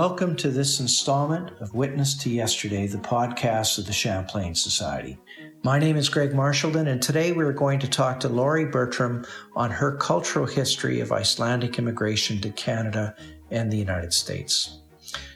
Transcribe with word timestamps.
Welcome 0.00 0.34
to 0.36 0.48
this 0.48 0.80
installment 0.80 1.50
of 1.60 1.74
Witness 1.74 2.14
to 2.22 2.30
Yesterday, 2.30 2.86
the 2.86 2.96
podcast 2.96 3.76
of 3.76 3.84
the 3.84 3.92
Champlain 3.92 4.54
Society. 4.54 5.18
My 5.62 5.78
name 5.78 5.96
is 5.96 6.08
Greg 6.08 6.30
Marchildon, 6.30 6.88
and 6.88 7.02
today 7.02 7.32
we're 7.32 7.52
going 7.52 7.78
to 7.80 7.86
talk 7.86 8.18
to 8.20 8.30
Laurie 8.30 8.64
Bertram 8.64 9.26
on 9.54 9.70
her 9.70 9.98
cultural 9.98 10.46
history 10.46 11.00
of 11.00 11.12
Icelandic 11.12 11.78
immigration 11.78 12.40
to 12.40 12.50
Canada 12.52 13.14
and 13.50 13.70
the 13.70 13.76
United 13.76 14.14
States. 14.14 14.78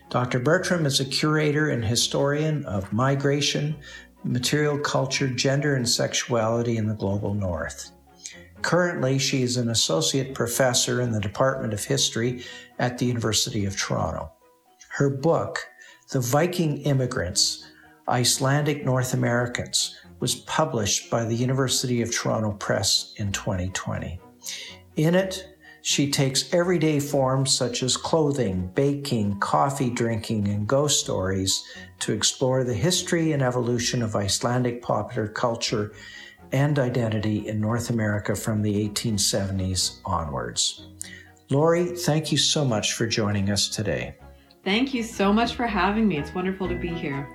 Dr. 0.08 0.38
Bertram 0.38 0.86
is 0.86 0.98
a 0.98 1.05
curator 1.05 1.69
and 1.69 1.84
historian 1.84 2.64
of 2.64 2.91
migration, 2.91 3.77
material 4.24 4.78
culture, 4.78 5.28
gender, 5.28 5.74
and 5.74 5.86
sexuality 5.86 6.78
in 6.78 6.88
the 6.88 6.94
global 6.94 7.34
north. 7.34 7.91
Currently, 8.62 9.19
she 9.19 9.42
is 9.42 9.58
an 9.58 9.69
associate 9.69 10.34
professor 10.34 11.02
in 11.02 11.12
the 11.12 11.20
Department 11.20 11.74
of 11.74 11.84
History 11.84 12.44
at 12.78 12.96
the 12.96 13.05
University 13.05 13.66
of 13.66 13.77
Toronto. 13.77 14.33
Her 14.98 15.10
book, 15.10 15.58
The 16.12 16.20
Viking 16.20 16.82
Immigrants 16.82 17.66
Icelandic 18.06 18.84
North 18.84 19.12
Americans, 19.12 19.98
was 20.20 20.36
published 20.36 21.10
by 21.10 21.24
the 21.24 21.34
University 21.34 22.00
of 22.00 22.14
Toronto 22.14 22.52
Press 22.52 23.12
in 23.16 23.32
2020. 23.32 24.20
In 24.94 25.16
it, 25.16 25.56
she 25.82 26.12
takes 26.12 26.54
everyday 26.54 27.00
forms 27.00 27.52
such 27.52 27.82
as 27.82 27.96
clothing, 27.96 28.70
baking, 28.76 29.40
coffee 29.40 29.90
drinking, 29.90 30.46
and 30.46 30.69
ghost 30.69 31.00
stories 31.00 31.64
to 31.98 32.12
explore 32.12 32.62
the 32.62 32.72
history 32.72 33.32
and 33.32 33.42
evolution 33.42 34.00
of 34.00 34.14
Icelandic 34.14 34.80
popular 34.80 35.26
culture 35.26 35.92
and 36.52 36.78
identity 36.78 37.48
in 37.48 37.60
North 37.60 37.91
America 37.91 38.36
from 38.36 38.62
the 38.62 38.88
1870s 38.88 39.98
onwards. 40.04 40.86
Laurie, 41.50 41.97
thank 41.97 42.30
you 42.30 42.38
so 42.38 42.64
much 42.64 42.92
for 42.92 43.08
joining 43.08 43.50
us 43.50 43.66
today. 43.66 44.14
Thank 44.64 44.94
you 44.94 45.02
so 45.02 45.30
much 45.30 45.54
for 45.54 45.66
having 45.66 46.08
me. 46.08 46.16
It's 46.18 46.34
wonderful 46.34 46.68
to 46.68 46.74
be 46.74 46.88
here. 46.88 47.28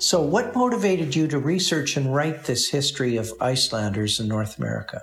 So, 0.00 0.22
what 0.22 0.54
motivated 0.54 1.14
you 1.16 1.26
to 1.26 1.38
research 1.38 1.96
and 1.96 2.14
write 2.14 2.44
this 2.44 2.70
history 2.70 3.16
of 3.16 3.32
Icelanders 3.40 4.20
in 4.20 4.28
North 4.28 4.56
America? 4.58 5.02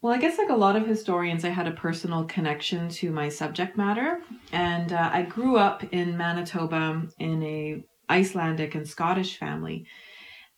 Well, 0.00 0.14
I 0.14 0.18
guess 0.18 0.38
like 0.38 0.50
a 0.50 0.54
lot 0.54 0.76
of 0.76 0.86
historians, 0.86 1.44
I 1.44 1.48
had 1.48 1.66
a 1.66 1.72
personal 1.72 2.24
connection 2.24 2.88
to 2.90 3.10
my 3.10 3.28
subject 3.28 3.76
matter. 3.76 4.20
And 4.52 4.92
uh, 4.92 5.10
I 5.12 5.22
grew 5.22 5.56
up 5.56 5.82
in 5.92 6.16
Manitoba 6.16 7.08
in 7.18 7.42
a 7.42 7.84
Icelandic 8.08 8.76
and 8.76 8.88
Scottish 8.88 9.36
family. 9.36 9.86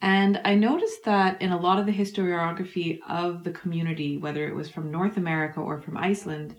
And 0.00 0.40
I 0.44 0.54
noticed 0.54 1.04
that 1.04 1.42
in 1.42 1.50
a 1.50 1.60
lot 1.60 1.78
of 1.78 1.86
the 1.86 1.92
historiography 1.92 3.00
of 3.08 3.42
the 3.42 3.50
community, 3.50 4.16
whether 4.16 4.46
it 4.46 4.54
was 4.54 4.70
from 4.70 4.90
North 4.90 5.16
America 5.16 5.60
or 5.60 5.80
from 5.80 5.96
Iceland, 5.96 6.54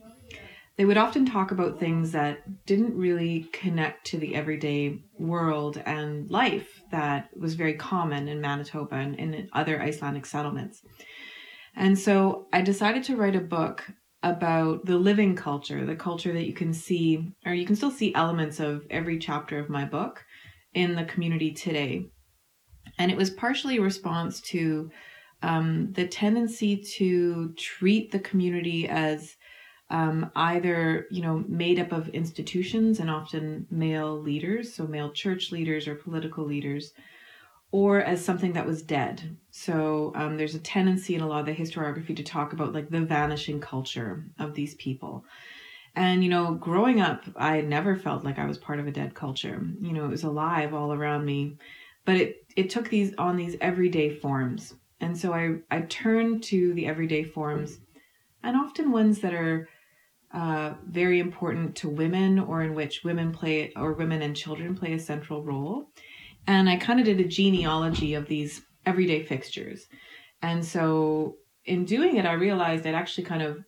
they 0.76 0.86
would 0.86 0.98
often 0.98 1.26
talk 1.26 1.52
about 1.52 1.80
things 1.80 2.12
that 2.14 2.66
didn't 2.66 2.96
really 2.98 3.50
connect 3.52 4.08
to 4.08 4.18
the 4.18 4.34
everyday 4.36 5.04
world 5.18 5.82
and 5.86 6.30
life 6.32 6.82
that 6.92 7.30
was 7.38 7.56
very 7.56 7.74
common 7.74 8.28
in 8.30 8.40
Manitoba 8.40 8.96
and 8.96 9.16
in 9.16 9.50
other 9.52 9.82
Icelandic 9.82 10.26
settlements. 10.26 10.82
And 11.76 12.00
so 12.00 12.48
I 12.54 12.62
decided 12.62 13.04
to 13.06 13.16
write 13.16 13.36
a 13.36 13.42
book 13.42 13.90
about 14.24 14.86
the 14.86 14.98
living 14.98 15.36
culture, 15.36 15.86
the 15.86 15.96
culture 15.96 16.34
that 16.34 16.48
you 16.48 16.54
can 16.54 16.74
see, 16.74 17.30
or 17.46 17.54
you 17.54 17.66
can 17.66 17.76
still 17.76 17.92
see 17.92 18.14
elements 18.16 18.60
of 18.60 18.86
every 18.90 19.18
chapter 19.18 19.60
of 19.60 19.70
my 19.70 19.86
book 19.86 20.26
in 20.74 20.96
the 20.96 21.06
community 21.06 21.52
today. 21.52 22.10
And 23.00 23.10
it 23.10 23.18
was 23.18 23.30
partially 23.30 23.78
a 23.78 23.82
response 23.82 24.42
to 24.42 24.92
um, 25.42 25.94
the 25.94 26.06
tendency 26.06 26.76
to 26.76 27.54
treat 27.54 28.12
the 28.12 28.20
community 28.20 28.88
as 28.90 29.38
um, 29.90 30.30
either 30.36 31.08
you 31.10 31.22
know 31.22 31.44
made 31.48 31.80
up 31.80 31.92
of 31.92 32.10
institutions 32.10 33.00
and 33.00 33.10
often 33.10 33.66
male 33.72 34.20
leaders, 34.20 34.74
so 34.74 34.86
male 34.86 35.12
church 35.12 35.52
leaders 35.52 35.88
or 35.88 35.96
political 35.96 36.46
leaders, 36.46 36.94
or 37.72 38.02
as 38.02 38.24
something 38.24 38.54
that 38.54 38.68
was 38.68 38.84
dead. 38.84 39.38
So 39.50 40.12
um, 40.14 40.38
there's 40.38 40.56
a 40.56 40.60
tendency 40.60 41.16
in 41.16 41.22
a 41.22 41.28
lot 41.28 41.40
of 41.40 41.46
the 41.46 41.56
historiography 41.56 42.16
to 42.18 42.24
talk 42.24 42.54
about 42.54 42.74
like 42.74 42.90
the 42.90 43.02
vanishing 43.02 43.62
culture 43.62 44.26
of 44.38 44.54
these 44.54 44.76
people. 44.76 45.24
And 45.96 46.22
you 46.24 46.30
know, 46.30 46.54
growing 46.54 47.00
up, 47.02 47.24
I 47.38 47.62
never 47.62 47.96
felt 47.96 48.26
like 48.26 48.38
I 48.38 48.46
was 48.46 48.58
part 48.58 48.80
of 48.80 48.88
a 48.88 48.92
dead 48.92 49.16
culture. 49.16 49.66
You 49.80 49.94
know, 49.94 50.06
it 50.06 50.10
was 50.10 50.24
alive 50.24 50.74
all 50.74 50.94
around 50.94 51.26
me 51.26 51.58
but 52.10 52.18
it 52.18 52.44
it 52.60 52.70
took 52.70 52.90
these 52.90 53.14
on 53.18 53.38
these 53.38 53.56
everyday 53.62 54.10
forms. 54.10 54.76
And 55.00 55.18
so 55.18 55.32
i 55.34 55.44
i 55.72 55.80
turned 55.82 56.44
to 56.52 56.74
the 56.74 56.88
everyday 56.88 57.24
forms 57.24 57.80
and 58.44 58.58
often 58.58 58.92
ones 58.92 59.20
that 59.22 59.34
are 59.34 59.70
uh, 60.32 60.74
very 60.86 61.20
important 61.20 61.76
to 61.78 61.90
women 61.90 62.38
or 62.38 62.62
in 62.62 62.76
which 62.76 63.04
women 63.04 63.32
play 63.32 63.72
or 63.76 63.94
women 63.94 64.22
and 64.22 64.36
children 64.36 64.76
play 64.76 64.94
a 64.94 65.00
central 65.00 65.42
role. 65.42 65.90
And 66.48 66.70
i 66.70 66.76
kind 66.76 67.00
of 67.00 67.06
did 67.06 67.22
a 67.22 67.34
genealogy 67.40 68.14
of 68.14 68.28
these 68.28 68.62
everyday 68.86 69.24
fixtures. 69.24 69.88
And 70.42 70.64
so 70.74 71.38
in 71.66 71.86
doing 71.86 72.18
it 72.18 72.26
i 72.26 72.34
realized 72.34 72.86
i'd 72.86 73.02
actually 73.02 73.26
kind 73.32 73.44
of 73.44 73.64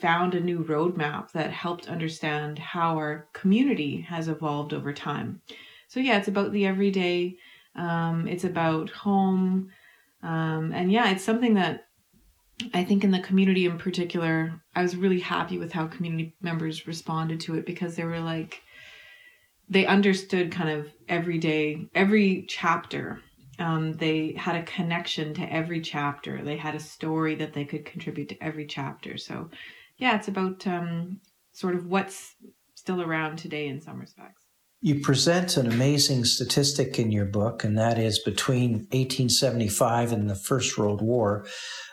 found 0.00 0.34
a 0.34 0.46
new 0.48 0.60
roadmap 0.64 1.32
that 1.32 1.62
helped 1.64 1.88
understand 1.88 2.58
how 2.58 2.96
our 2.96 3.28
community 3.32 4.00
has 4.02 4.28
evolved 4.28 4.72
over 4.72 4.92
time. 4.92 5.40
So 5.88 5.98
yeah 5.98 6.18
it's 6.18 6.28
about 6.28 6.52
the 6.52 6.66
everyday 6.66 7.36
um, 7.78 8.26
it's 8.26 8.44
about 8.44 8.90
home. 8.90 9.70
Um, 10.22 10.72
and 10.74 10.90
yeah, 10.90 11.10
it's 11.10 11.24
something 11.24 11.54
that 11.54 11.84
I 12.74 12.82
think 12.84 13.04
in 13.04 13.12
the 13.12 13.20
community 13.20 13.66
in 13.66 13.78
particular, 13.78 14.60
I 14.74 14.82
was 14.82 14.96
really 14.96 15.20
happy 15.20 15.58
with 15.58 15.72
how 15.72 15.86
community 15.86 16.34
members 16.42 16.86
responded 16.86 17.40
to 17.40 17.54
it 17.54 17.64
because 17.64 17.94
they 17.94 18.04
were 18.04 18.20
like, 18.20 18.60
they 19.68 19.86
understood 19.86 20.50
kind 20.50 20.70
of 20.70 20.88
every 21.08 21.38
day, 21.38 21.86
every 21.94 22.46
chapter. 22.48 23.20
Um, 23.60 23.92
they 23.94 24.32
had 24.32 24.56
a 24.56 24.62
connection 24.64 25.34
to 25.34 25.52
every 25.52 25.80
chapter. 25.80 26.42
They 26.42 26.56
had 26.56 26.74
a 26.74 26.80
story 26.80 27.36
that 27.36 27.52
they 27.52 27.64
could 27.64 27.84
contribute 27.84 28.28
to 28.30 28.42
every 28.42 28.66
chapter. 28.66 29.16
So, 29.18 29.50
yeah, 29.98 30.16
it's 30.16 30.28
about 30.28 30.66
um, 30.66 31.20
sort 31.52 31.74
of 31.74 31.86
what's 31.86 32.34
still 32.74 33.02
around 33.02 33.36
today 33.36 33.68
in 33.68 33.80
some 33.80 34.00
respects. 34.00 34.47
You 34.80 35.00
present 35.00 35.56
an 35.56 35.66
amazing 35.66 36.24
statistic 36.24 37.00
in 37.00 37.10
your 37.10 37.24
book, 37.24 37.64
and 37.64 37.76
that 37.76 37.98
is 37.98 38.20
between 38.20 38.86
1875 38.92 40.12
and 40.12 40.30
the 40.30 40.36
First 40.36 40.78
World 40.78 41.02
War, 41.02 41.46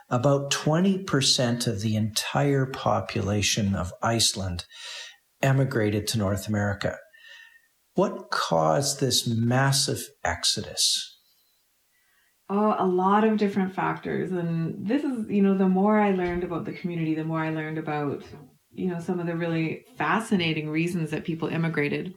about 0.10 0.52
20% 0.52 1.66
of 1.66 1.82
the 1.82 1.96
entire 1.96 2.68
population 2.68 3.74
of 3.74 3.92
Iceland 4.04 4.66
emigrated 5.42 6.06
to 6.08 6.20
North 6.20 6.48
America. 6.48 6.98
What 7.96 8.30
caused 8.30 9.00
this 9.00 9.26
massive 9.26 10.04
exodus? 10.24 11.12
Oh, 12.50 12.76
a 12.78 12.86
lot 12.86 13.24
of 13.24 13.38
different 13.38 13.74
factors. 13.74 14.32
And 14.32 14.88
this 14.88 15.04
is, 15.04 15.28
you 15.28 15.42
know, 15.42 15.58
the 15.58 15.68
more 15.68 16.00
I 16.00 16.12
learned 16.12 16.44
about 16.44 16.66
the 16.66 16.74
community, 16.74 17.16
the 17.16 17.24
more 17.24 17.40
I 17.40 17.50
learned 17.50 17.80
about, 17.80 18.22
you 18.72 18.90
know, 18.90 19.00
some 19.00 19.20
of 19.20 19.26
the 19.26 19.36
really 19.36 19.86
fascinating 19.98 20.70
reasons 20.70 21.10
that 21.10 21.24
people 21.24 21.48
immigrated 21.48 22.14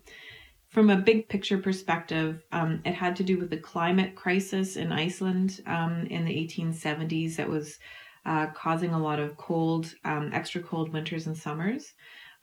from 0.78 0.90
a 0.90 0.96
big 0.96 1.28
picture 1.28 1.58
perspective, 1.58 2.40
um, 2.52 2.80
it 2.84 2.94
had 2.94 3.16
to 3.16 3.24
do 3.24 3.36
with 3.36 3.50
the 3.50 3.56
climate 3.56 4.14
crisis 4.14 4.76
in 4.76 4.92
Iceland 4.92 5.60
um, 5.66 6.06
in 6.08 6.25
the 6.25 6.32
1870s 6.32 7.34
that 7.34 7.48
was 7.48 7.80
uh, 8.25 8.46
causing 8.54 8.92
a 8.92 9.02
lot 9.02 9.19
of 9.19 9.36
cold, 9.36 9.92
um, 10.04 10.30
extra 10.32 10.62
cold 10.62 10.92
winters 10.92 11.26
and 11.26 11.36
summers. 11.36 11.94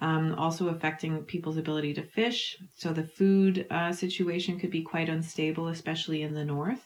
Um, 0.02 0.36
also 0.38 0.68
affecting 0.68 1.24
people's 1.24 1.56
ability 1.56 1.94
to 1.94 2.04
fish. 2.04 2.58
So 2.76 2.92
the 2.92 3.06
food 3.06 3.68
uh, 3.72 3.94
situation 3.94 4.60
could 4.60 4.70
be 4.70 4.82
quite 4.82 5.08
unstable, 5.08 5.70
especially 5.70 6.24
in 6.24 6.34
the 6.34 6.44
north, 6.44 6.86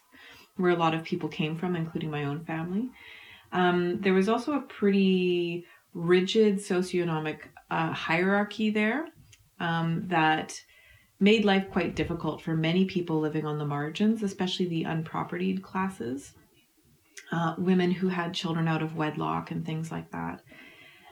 where 0.57 0.69
a 0.69 0.77
lot 0.77 0.93
of 0.93 1.03
people 1.03 1.29
came 1.29 1.57
from, 1.57 1.75
including 1.75 2.11
my 2.11 2.25
own 2.25 2.45
family. 2.45 2.91
Um, 3.51 3.99
there 4.01 4.13
was 4.13 4.29
also 4.29 4.53
a 4.53 4.61
pretty 4.61 5.65
rigid 5.95 6.57
socioeconomic 6.57 7.39
uh, 7.71 7.91
hierarchy 7.91 8.69
there 8.69 9.07
um, 9.59 10.03
that 10.09 10.61
made 11.19 11.43
life 11.43 11.69
quite 11.71 11.95
difficult 11.95 12.41
for 12.41 12.55
many 12.55 12.85
people 12.85 13.19
living 13.19 13.45
on 13.45 13.57
the 13.57 13.65
margins, 13.65 14.23
especially 14.23 14.67
the 14.67 14.85
unpropertied 14.85 15.61
classes, 15.61 16.33
uh, 17.31 17.55
women 17.57 17.91
who 17.91 18.07
had 18.07 18.33
children 18.33 18.67
out 18.67 18.81
of 18.81 18.95
wedlock 18.95 19.51
and 19.51 19.65
things 19.65 19.91
like 19.91 20.09
that. 20.11 20.41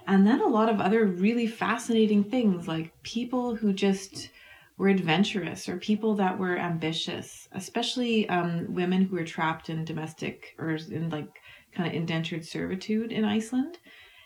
And 0.08 0.26
then 0.26 0.40
a 0.40 0.48
lot 0.48 0.70
of 0.70 0.80
other 0.80 1.06
really 1.06 1.48
fascinating 1.48 2.24
things 2.24 2.68
like 2.68 2.94
people 3.04 3.56
who 3.56 3.74
just 3.74 4.30
were 4.78 4.88
adventurous 4.88 5.68
or 5.68 5.78
people 5.78 6.16
that 6.16 6.38
were 6.38 6.58
ambitious, 6.58 7.50
especially 7.52 8.30
um, 8.30 8.74
women 8.74 9.02
who 9.02 9.18
were 9.18 9.26
trapped 9.26 9.70
in 9.70 9.84
domestic 9.84 10.56
or 10.58 10.78
in 10.90 11.10
like 11.10 11.42
kind 11.74 11.90
of 11.90 11.94
indentured 11.94 12.46
servitude 12.46 13.12
in 13.12 13.26
Iceland. 13.26 13.80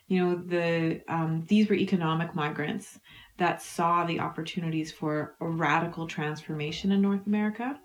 You 0.08 0.26
know, 0.26 0.36
the 0.36 1.02
um, 1.08 1.46
these 1.48 1.70
were 1.70 1.76
economic 1.76 2.36
migrants 2.36 3.00
that 3.42 3.60
saw 3.60 4.06
the 4.06 4.20
opportunities 4.20 4.92
for 4.92 5.36
a 5.42 5.48
radical 5.48 6.06
transformation 6.06 6.92
in 6.92 7.02
North 7.02 7.26
America 7.26 7.76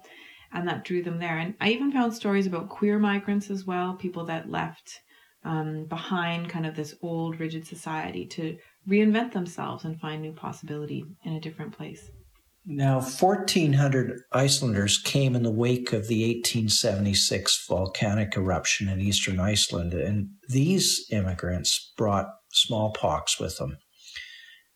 and 0.52 0.68
that 0.68 0.84
drew 0.84 1.02
them 1.02 1.18
there. 1.18 1.38
And 1.38 1.54
I 1.62 1.70
even 1.70 1.90
found 1.90 2.12
stories 2.12 2.46
about 2.46 2.68
queer 2.68 2.98
migrants 2.98 3.48
as 3.48 3.64
well, 3.64 3.94
people 3.94 4.26
that 4.26 4.50
left 4.50 5.00
um, 5.44 5.86
behind 5.86 6.50
kind 6.50 6.66
of 6.66 6.76
this 6.76 6.94
old 7.00 7.40
rigid 7.40 7.66
society 7.66 8.26
to 8.26 8.58
reinvent 8.86 9.32
themselves 9.32 9.86
and 9.86 9.98
find 9.98 10.20
new 10.20 10.32
possibility 10.32 11.06
in 11.24 11.32
a 11.32 11.40
different 11.40 11.72
place. 11.72 12.10
Now, 12.66 12.96
1,400 12.96 14.20
Icelanders 14.32 14.98
came 14.98 15.34
in 15.34 15.42
the 15.42 15.50
wake 15.50 15.94
of 15.94 16.06
the 16.06 16.22
1876 16.34 17.64
volcanic 17.66 18.36
eruption 18.36 18.90
in 18.90 19.00
eastern 19.00 19.40
Iceland, 19.40 19.94
and 19.94 20.28
these 20.50 21.06
immigrants 21.10 21.94
brought 21.96 22.26
smallpox 22.52 23.40
with 23.40 23.56
them. 23.56 23.78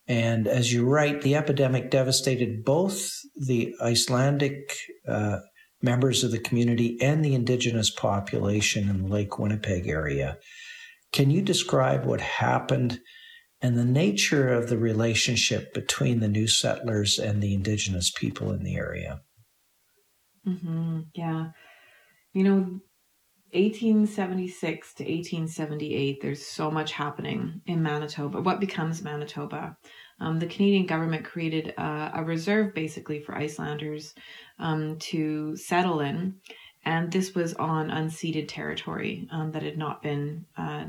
And 0.08 0.48
as 0.48 0.72
you 0.72 0.86
write, 0.86 1.22
the 1.22 1.36
epidemic 1.36 1.90
devastated 1.90 2.64
both 2.64 3.10
the 3.36 3.74
Icelandic 3.80 4.76
uh, 5.06 5.38
members 5.82 6.24
of 6.24 6.30
the 6.30 6.38
community 6.38 7.00
and 7.00 7.24
the 7.24 7.34
indigenous 7.34 7.90
population 7.90 8.88
in 8.88 9.02
the 9.02 9.08
Lake 9.08 9.38
Winnipeg 9.38 9.86
area. 9.86 10.38
Can 11.12 11.30
you 11.30 11.42
describe 11.42 12.04
what 12.04 12.20
happened 12.20 13.00
and 13.62 13.76
the 13.76 13.84
nature 13.84 14.52
of 14.52 14.68
the 14.68 14.78
relationship 14.78 15.74
between 15.74 16.20
the 16.20 16.28
new 16.28 16.46
settlers 16.46 17.18
and 17.18 17.42
the 17.42 17.54
indigenous 17.54 18.10
people 18.10 18.52
in 18.52 18.62
the 18.62 18.76
area? 18.76 19.20
Mm-hmm. 20.46 21.00
Yeah. 21.14 21.48
You 22.32 22.44
know, 22.44 22.80
1876 23.52 24.94
to 24.94 25.02
1878, 25.02 26.20
there's 26.22 26.46
so 26.46 26.70
much 26.70 26.92
happening 26.92 27.60
in 27.66 27.82
Manitoba. 27.82 28.40
What 28.40 28.60
becomes 28.60 29.02
Manitoba? 29.02 29.76
Um, 30.20 30.38
the 30.38 30.46
Canadian 30.46 30.86
government 30.86 31.24
created 31.24 31.74
a, 31.76 32.12
a 32.14 32.24
reserve 32.24 32.74
basically 32.74 33.20
for 33.20 33.36
Icelanders 33.36 34.14
um, 34.58 34.98
to 34.98 35.56
settle 35.56 36.00
in. 36.00 36.36
And 36.84 37.10
this 37.10 37.34
was 37.34 37.54
on 37.54 37.90
unceded 37.90 38.48
territory 38.48 39.28
um, 39.32 39.52
that 39.52 39.62
had 39.62 39.76
not 39.76 40.02
been 40.02 40.46
uh, 40.56 40.86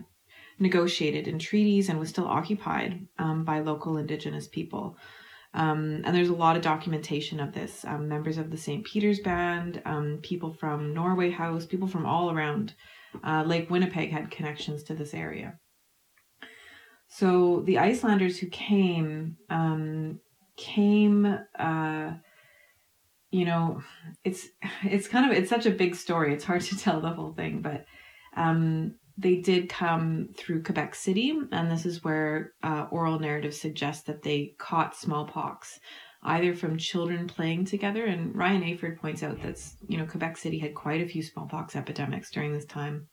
negotiated 0.59 1.27
in 1.27 1.39
treaties 1.39 1.89
and 1.89 1.99
was 1.99 2.09
still 2.09 2.27
occupied 2.27 3.07
um, 3.17 3.43
by 3.43 3.59
local 3.59 3.97
Indigenous 3.97 4.47
people. 4.47 4.97
Um, 5.53 6.01
and 6.05 6.15
there's 6.15 6.29
a 6.29 6.33
lot 6.33 6.55
of 6.55 6.61
documentation 6.61 7.39
of 7.39 7.53
this. 7.53 7.83
Um, 7.85 8.07
members 8.07 8.37
of 8.37 8.51
the 8.51 8.57
St. 8.57 8.85
Peter's 8.85 9.19
Band, 9.19 9.81
um, 9.85 10.19
people 10.21 10.53
from 10.53 10.93
Norway 10.93 11.29
House, 11.29 11.65
people 11.65 11.87
from 11.87 12.05
all 12.05 12.31
around 12.31 12.73
uh, 13.23 13.43
Lake 13.45 13.69
Winnipeg 13.69 14.11
had 14.11 14.31
connections 14.31 14.83
to 14.83 14.93
this 14.93 15.13
area. 15.13 15.57
So 17.09 17.63
the 17.65 17.79
Icelanders 17.79 18.39
who 18.39 18.47
came 18.47 19.37
um, 19.49 20.19
came. 20.57 21.37
Uh, 21.57 22.11
you 23.31 23.45
know, 23.45 23.81
it's 24.23 24.47
it's 24.83 25.07
kind 25.07 25.29
of 25.29 25.37
it's 25.37 25.49
such 25.49 25.65
a 25.65 25.71
big 25.71 25.95
story. 25.95 26.33
It's 26.33 26.43
hard 26.43 26.61
to 26.61 26.77
tell 26.77 27.01
the 27.01 27.09
whole 27.09 27.33
thing, 27.33 27.61
but 27.61 27.85
um, 28.35 28.95
they 29.21 29.35
did 29.35 29.69
come 29.69 30.29
through 30.35 30.63
Quebec 30.63 30.95
City, 30.95 31.37
and 31.51 31.69
this 31.69 31.85
is 31.85 32.03
where 32.03 32.53
uh, 32.63 32.87
oral 32.89 33.19
narrative 33.19 33.53
suggests 33.53 34.03
that 34.03 34.23
they 34.23 34.55
caught 34.57 34.95
smallpox, 34.95 35.79
either 36.23 36.55
from 36.55 36.77
children 36.77 37.27
playing 37.27 37.65
together. 37.65 38.05
And 38.05 38.35
Ryan 38.35 38.63
Eyford 38.63 38.97
points 38.97 39.21
out 39.21 39.41
that 39.43 39.61
you 39.87 39.97
know 39.97 40.05
Quebec 40.05 40.37
City 40.37 40.57
had 40.57 40.73
quite 40.73 41.01
a 41.01 41.07
few 41.07 41.21
smallpox 41.21 41.75
epidemics 41.75 42.31
during 42.31 42.51
this 42.51 42.65
time, 42.65 43.07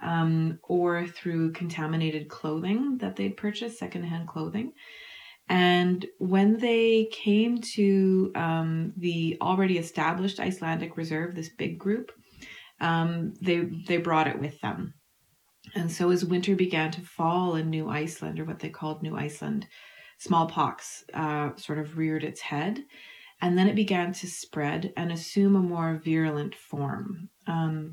um, 0.00 0.60
or 0.62 1.08
through 1.08 1.52
contaminated 1.52 2.28
clothing 2.28 2.98
that 2.98 3.16
they'd 3.16 3.36
purchased, 3.36 3.78
secondhand 3.78 4.28
clothing. 4.28 4.72
And 5.48 6.06
when 6.18 6.58
they 6.58 7.08
came 7.10 7.60
to 7.74 8.30
um, 8.36 8.92
the 8.96 9.36
already 9.40 9.78
established 9.78 10.38
Icelandic 10.38 10.96
Reserve, 10.96 11.34
this 11.34 11.48
big 11.48 11.76
group, 11.76 12.12
um, 12.80 13.34
they 13.42 13.68
they 13.88 13.96
brought 13.96 14.28
it 14.28 14.38
with 14.38 14.60
them. 14.60 14.94
And 15.74 15.90
so 15.90 16.10
as 16.10 16.24
winter 16.24 16.56
began 16.56 16.90
to 16.92 17.00
fall 17.00 17.54
in 17.54 17.70
New 17.70 17.88
Iceland, 17.88 18.40
or 18.40 18.44
what 18.44 18.58
they 18.60 18.70
called 18.70 19.02
New 19.02 19.16
Iceland, 19.16 19.66
smallpox 20.18 21.04
uh, 21.14 21.50
sort 21.56 21.78
of 21.78 21.96
reared 21.96 22.24
its 22.24 22.40
head. 22.40 22.84
And 23.42 23.56
then 23.56 23.68
it 23.68 23.74
began 23.74 24.12
to 24.12 24.26
spread 24.26 24.92
and 24.96 25.10
assume 25.10 25.56
a 25.56 25.60
more 25.60 26.00
virulent 26.04 26.54
form. 26.54 27.30
Um, 27.46 27.92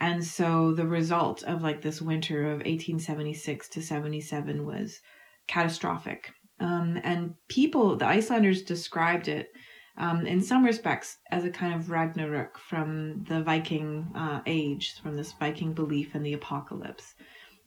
and 0.00 0.24
so 0.24 0.72
the 0.72 0.86
result 0.86 1.42
of 1.44 1.62
like 1.62 1.82
this 1.82 2.00
winter 2.00 2.46
of 2.46 2.58
1876 2.58 3.68
to 3.68 3.82
77 3.82 4.66
was 4.66 5.00
catastrophic. 5.46 6.32
Um, 6.58 6.98
and 7.04 7.34
people, 7.48 7.96
the 7.96 8.06
Icelanders 8.06 8.62
described 8.62 9.28
it 9.28 9.52
um, 10.00 10.26
in 10.26 10.42
some 10.42 10.64
respects 10.64 11.18
as 11.30 11.44
a 11.44 11.50
kind 11.50 11.74
of 11.74 11.90
Ragnarok 11.90 12.58
from 12.58 13.22
the 13.28 13.42
Viking 13.42 14.10
uh, 14.14 14.40
age, 14.46 14.94
from 15.02 15.14
this 15.14 15.32
Viking 15.32 15.74
belief 15.74 16.14
in 16.14 16.22
the 16.22 16.32
apocalypse. 16.32 17.14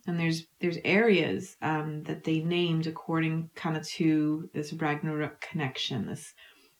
And 0.07 0.19
there's 0.19 0.47
there's 0.59 0.79
areas 0.83 1.55
um, 1.61 2.03
that 2.03 2.23
they 2.23 2.39
named 2.39 2.87
according 2.87 3.51
kind 3.55 3.77
of 3.77 3.87
to 3.89 4.49
this 4.51 4.73
Ragnarok 4.73 5.41
connection, 5.41 6.07
this 6.07 6.33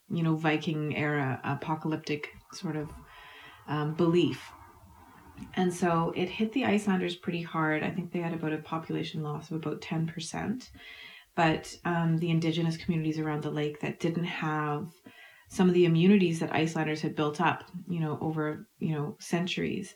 you 0.10 0.24
know 0.24 0.36
Viking 0.36 0.98
era 0.98 1.40
apocalyptic 1.44 2.30
sort 2.52 2.76
of 2.76 2.90
um, 3.68 3.94
belief. 3.94 4.52
And 5.54 5.72
so 5.72 6.14
it 6.16 6.30
hit 6.30 6.52
the 6.54 6.66
Icelanders 6.66 7.16
pretty 7.16 7.44
hard. 7.44 7.84
I 7.84 7.92
think 7.92 8.12
they 8.12 8.20
had 8.20 8.34
about 8.34 8.54
a 8.54 8.58
population 8.58 9.22
loss 9.22 9.52
of 9.52 9.58
about 9.58 9.82
ten 9.82 10.08
percent 10.08 10.72
but 11.36 11.76
um, 11.86 12.18
the 12.18 12.30
indigenous 12.30 12.78
communities 12.78 13.18
around 13.18 13.44
the 13.44 13.52
lake 13.52 13.80
that 13.82 14.00
didn't 14.00 14.26
have 14.26 14.88
some 15.54 15.68
of 15.68 15.76
the 15.76 15.86
immunities 15.86 16.40
that 16.40 16.52
Icelanders 16.52 17.02
had 17.02 17.16
built 17.16 17.40
up, 17.40 17.66
you 17.88 18.00
know, 18.00 18.18
over 18.22 18.68
you 18.80 18.96
know 18.96 19.16
centuries, 19.20 19.94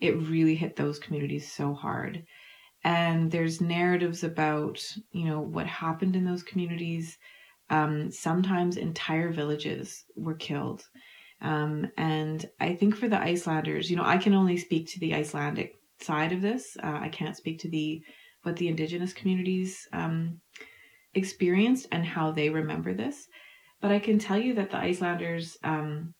it 0.00 0.16
really 0.16 0.54
hit 0.54 0.76
those 0.76 1.00
communities 1.00 1.50
so 1.50 1.74
hard. 1.74 2.24
And 2.84 3.30
there's 3.30 3.60
narratives 3.60 4.22
about 4.22 4.80
you 5.10 5.24
know 5.24 5.40
what 5.40 5.66
happened 5.66 6.14
in 6.14 6.24
those 6.24 6.44
communities. 6.44 7.18
Um, 7.68 8.12
sometimes 8.12 8.76
entire 8.76 9.32
villages 9.32 10.04
were 10.14 10.34
killed. 10.34 10.84
Um, 11.40 11.90
and 11.96 12.48
I 12.60 12.74
think 12.74 12.94
for 12.94 13.08
the 13.08 13.20
Icelanders, 13.20 13.90
you 13.90 13.96
know, 13.96 14.04
I 14.04 14.18
can 14.18 14.34
only 14.34 14.56
speak 14.56 14.88
to 14.90 15.00
the 15.00 15.14
Icelandic 15.14 15.74
side 16.00 16.30
of 16.30 16.42
this. 16.42 16.76
Uh, 16.80 16.98
I 17.02 17.08
can't 17.08 17.36
speak 17.36 17.58
to 17.60 17.68
the 17.68 18.00
what 18.44 18.54
the 18.56 18.68
indigenous 18.68 19.12
communities 19.12 19.88
um, 19.92 20.40
experienced 21.14 21.88
and 21.90 22.06
how 22.06 22.30
they 22.30 22.50
remember 22.50 22.94
this. 22.94 23.26
But 23.82 23.90
I 23.90 23.98
can 23.98 24.20
tell 24.20 24.38
you 24.38 24.54
that 24.54 24.70
the 24.70 24.78
Icelanders, 24.78 25.58
um, 25.64 26.14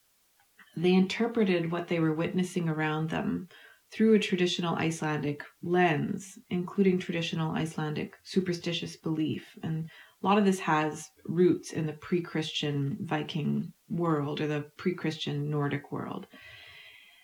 they 0.76 0.92
interpreted 0.92 1.70
what 1.70 1.86
they 1.86 2.00
were 2.00 2.12
witnessing 2.12 2.68
around 2.68 3.08
them 3.08 3.48
through 3.92 4.14
a 4.14 4.18
traditional 4.18 4.74
Icelandic 4.74 5.44
lens, 5.62 6.38
including 6.50 6.98
traditional 6.98 7.54
Icelandic 7.54 8.16
superstitious 8.24 8.96
belief. 8.96 9.46
And 9.62 9.88
a 10.22 10.26
lot 10.26 10.38
of 10.38 10.44
this 10.44 10.58
has 10.58 11.08
roots 11.26 11.72
in 11.72 11.86
the 11.86 11.92
pre 11.92 12.20
Christian 12.20 12.98
Viking 13.00 13.72
world 13.88 14.40
or 14.40 14.48
the 14.48 14.64
pre 14.76 14.94
Christian 14.94 15.48
Nordic 15.48 15.92
world. 15.92 16.26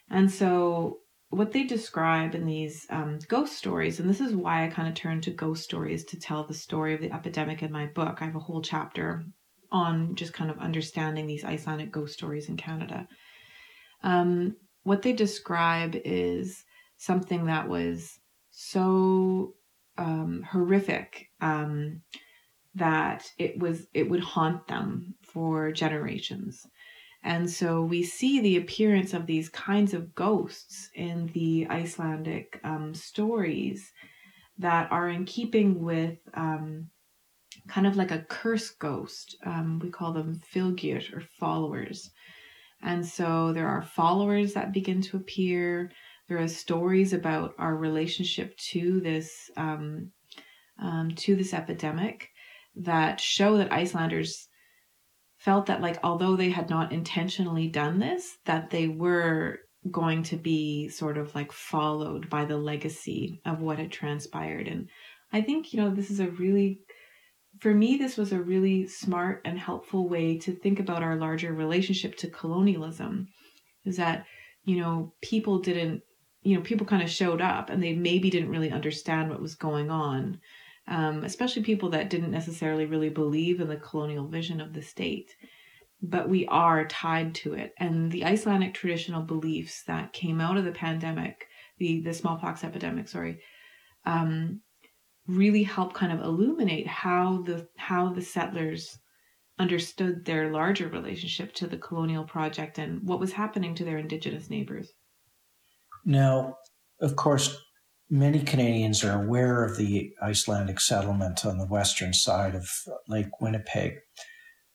And 0.09 0.31
so 0.31 0.99
what 1.31 1.51
they 1.51 1.65
describe 1.65 2.37
in 2.37 2.47
these 2.47 2.87
um, 2.91 3.19
ghost 3.27 3.55
stories, 3.55 3.99
and 3.99 4.09
this 4.09 4.21
is 4.21 4.35
why 4.35 4.65
I 4.65 4.69
kind 4.69 4.89
of 4.89 4.95
turned 4.95 5.25
to 5.25 5.33
ghost 5.33 5.65
stories 5.65 6.05
to 6.05 6.21
tell 6.21 6.45
the 6.45 6.55
story 6.55 6.95
of 6.95 7.01
the 7.01 7.13
epidemic 7.13 7.65
in 7.65 7.73
my 7.73 7.87
book. 7.87 8.19
I 8.21 8.27
have 8.27 8.37
a 8.37 8.41
whole 8.41 8.63
chapter 8.63 9.25
on 9.71 10.15
just 10.15 10.33
kind 10.33 10.51
of 10.51 10.59
understanding 10.59 11.27
these 11.27 11.45
Icelandic 11.45 11.91
ghost 11.91 12.15
stories 12.15 12.49
in 12.49 12.57
Canada. 12.57 13.07
Um, 14.03 14.57
what 14.85 15.03
they 15.03 15.13
describe 15.13 15.97
is 16.05 16.65
something 16.97 17.47
that 17.47 17.69
was 17.69 18.19
so 18.51 19.55
um, 19.97 20.45
horrific 20.49 21.29
um, 21.41 22.03
that 22.75 23.31
it 23.39 23.59
was 23.59 23.87
it 23.93 24.09
would 24.09 24.21
haunt 24.21 24.67
them 24.69 25.15
for 25.23 25.73
generations. 25.73 26.67
And 27.25 27.51
so 27.51 27.83
we 27.83 28.05
see 28.05 28.41
the 28.41 28.57
appearance 28.57 29.13
of 29.13 29.27
these 29.27 29.49
kinds 29.49 29.93
of 29.93 30.15
ghosts 30.15 30.89
in 30.95 31.27
the 31.35 31.67
Icelandic 31.69 32.61
um, 32.63 32.95
stories 32.95 33.93
that 34.59 34.91
are 34.93 35.09
in 35.09 35.25
keeping 35.25 35.83
with 35.83 36.19
um, 36.35 36.89
kind 37.69 37.87
of 37.87 37.97
like 37.97 38.11
a 38.11 38.25
curse 38.29 38.71
ghost. 38.71 39.37
Um, 39.45 39.79
we 39.83 39.91
call 39.91 40.13
them 40.13 40.41
fylgjur 40.53 41.15
or 41.15 41.23
followers. 41.39 42.11
And 42.83 43.05
so 43.05 43.53
there 43.53 43.69
are 43.69 43.83
followers 43.83 44.55
that 44.55 44.73
begin 44.73 45.03
to 45.03 45.17
appear. 45.17 45.91
There 46.29 46.39
are 46.39 46.49
stories 46.49 47.13
about 47.13 47.55
our 47.59 47.77
relationship 47.77 48.57
to 48.71 49.01
this 49.01 49.51
um, 49.57 50.13
um, 50.81 51.11
to 51.17 51.35
this 51.35 51.53
epidemic 51.53 52.29
that 52.77 53.21
show 53.21 53.57
that 53.59 53.73
Icelanders 53.73 54.49
felt 55.39 55.67
that 55.67 55.81
like 55.81 55.99
although 56.03 56.37
they 56.37 56.51
had 56.51 56.69
not 56.69 56.93
intentionally 56.93 57.69
done 57.69 57.99
this 57.99 58.37
that 58.45 58.71
they 58.71 58.89
were 58.89 59.59
going 59.91 60.23
to 60.25 60.37
be 60.37 60.89
sort 60.89 61.17
of 61.17 61.35
like 61.35 61.53
followed 61.53 62.29
by 62.29 62.45
the 62.45 62.57
legacy 62.57 63.41
of 63.47 63.61
what 63.61 63.79
had 63.79 63.91
transpired 63.91 64.67
and 64.67 64.89
i 65.33 65.41
think 65.41 65.73
you 65.73 65.81
know 65.81 65.95
this 65.95 66.11
is 66.11 66.19
a 66.19 66.31
really 66.33 66.81
for 67.61 67.75
me 67.75 67.97
this 67.97 68.17
was 68.17 68.33
a 68.33 68.41
really 68.41 68.87
smart 68.87 69.41
and 69.45 69.59
helpful 69.59 70.09
way 70.09 70.39
to 70.39 70.53
think 70.53 70.81
about 70.81 71.03
our 71.03 71.17
larger 71.17 71.53
relationship 71.53 72.17
to 72.17 72.31
colonialism 72.31 73.29
is 73.85 73.97
that 73.97 74.25
you 74.65 74.79
know 74.79 75.13
people 75.23 75.59
didn't 75.59 76.03
you 76.43 76.57
know 76.57 76.63
people 76.63 76.87
kind 76.87 77.03
of 77.03 77.11
showed 77.11 77.41
up 77.41 77.71
and 77.71 77.83
they 77.83 77.95
maybe 77.95 78.31
didn't 78.31 78.51
really 78.51 78.71
understand 78.71 79.31
what 79.31 79.43
was 79.43 79.55
going 79.55 79.91
on 79.91 80.39
um, 80.89 81.23
especially 81.23 81.63
people 81.63 81.91
that 81.91 82.09
didn't 82.09 82.31
necessarily 82.31 82.87
really 82.87 83.11
believe 83.11 83.61
in 83.61 83.69
the 83.69 83.77
colonial 83.77 84.27
vision 84.27 84.61
of 84.61 84.73
the 84.73 84.81
state. 84.83 85.35
But 86.01 86.29
we 86.31 86.47
are 86.47 86.87
tied 86.87 87.35
to 87.37 87.55
it. 87.55 87.75
And 87.79 88.11
the 88.11 88.25
icelandic 88.25 88.73
traditional 88.73 89.23
beliefs 89.23 89.83
that 89.87 90.15
came 90.15 90.41
out 90.41 90.57
of 90.57 90.65
the 90.65 90.73
pandemic 90.73 91.47
the 91.79 92.01
the 92.01 92.13
smallpox 92.13 92.65
epidemic 92.65 93.09
sorry 93.09 93.41
um, 94.05 94.61
really 95.29 95.63
help 95.63 95.95
kind 95.95 96.13
of 96.13 96.21
illuminate 96.21 96.87
how 96.87 97.43
the 97.43 97.69
how 97.77 98.13
the 98.13 98.23
settlers 98.23 98.99
understood 99.59 100.25
their 100.25 100.51
larger 100.51 100.89
relationship 100.89 101.53
to 101.53 101.67
the 101.67 101.77
colonial 101.77 102.25
project 102.25 102.79
and 102.79 103.07
what 103.07 103.21
was 103.21 103.33
happening 103.33 103.75
to 103.75 103.85
their 103.85 103.99
indigenous 103.99 104.49
neighbors 104.49 104.93
now, 106.09 106.57
of 107.01 107.17
course, 107.17 107.55
many 108.09 108.41
Canadians 108.41 109.05
are 109.05 109.23
aware 109.23 109.63
of 109.63 109.77
the 109.77 110.15
Icelandic 110.23 110.81
settlement 110.81 111.45
on 111.45 111.59
the 111.59 111.67
western 111.67 112.15
side 112.15 112.55
of 112.55 112.67
Lake 113.09 113.41
Winnipeg, 113.41 113.99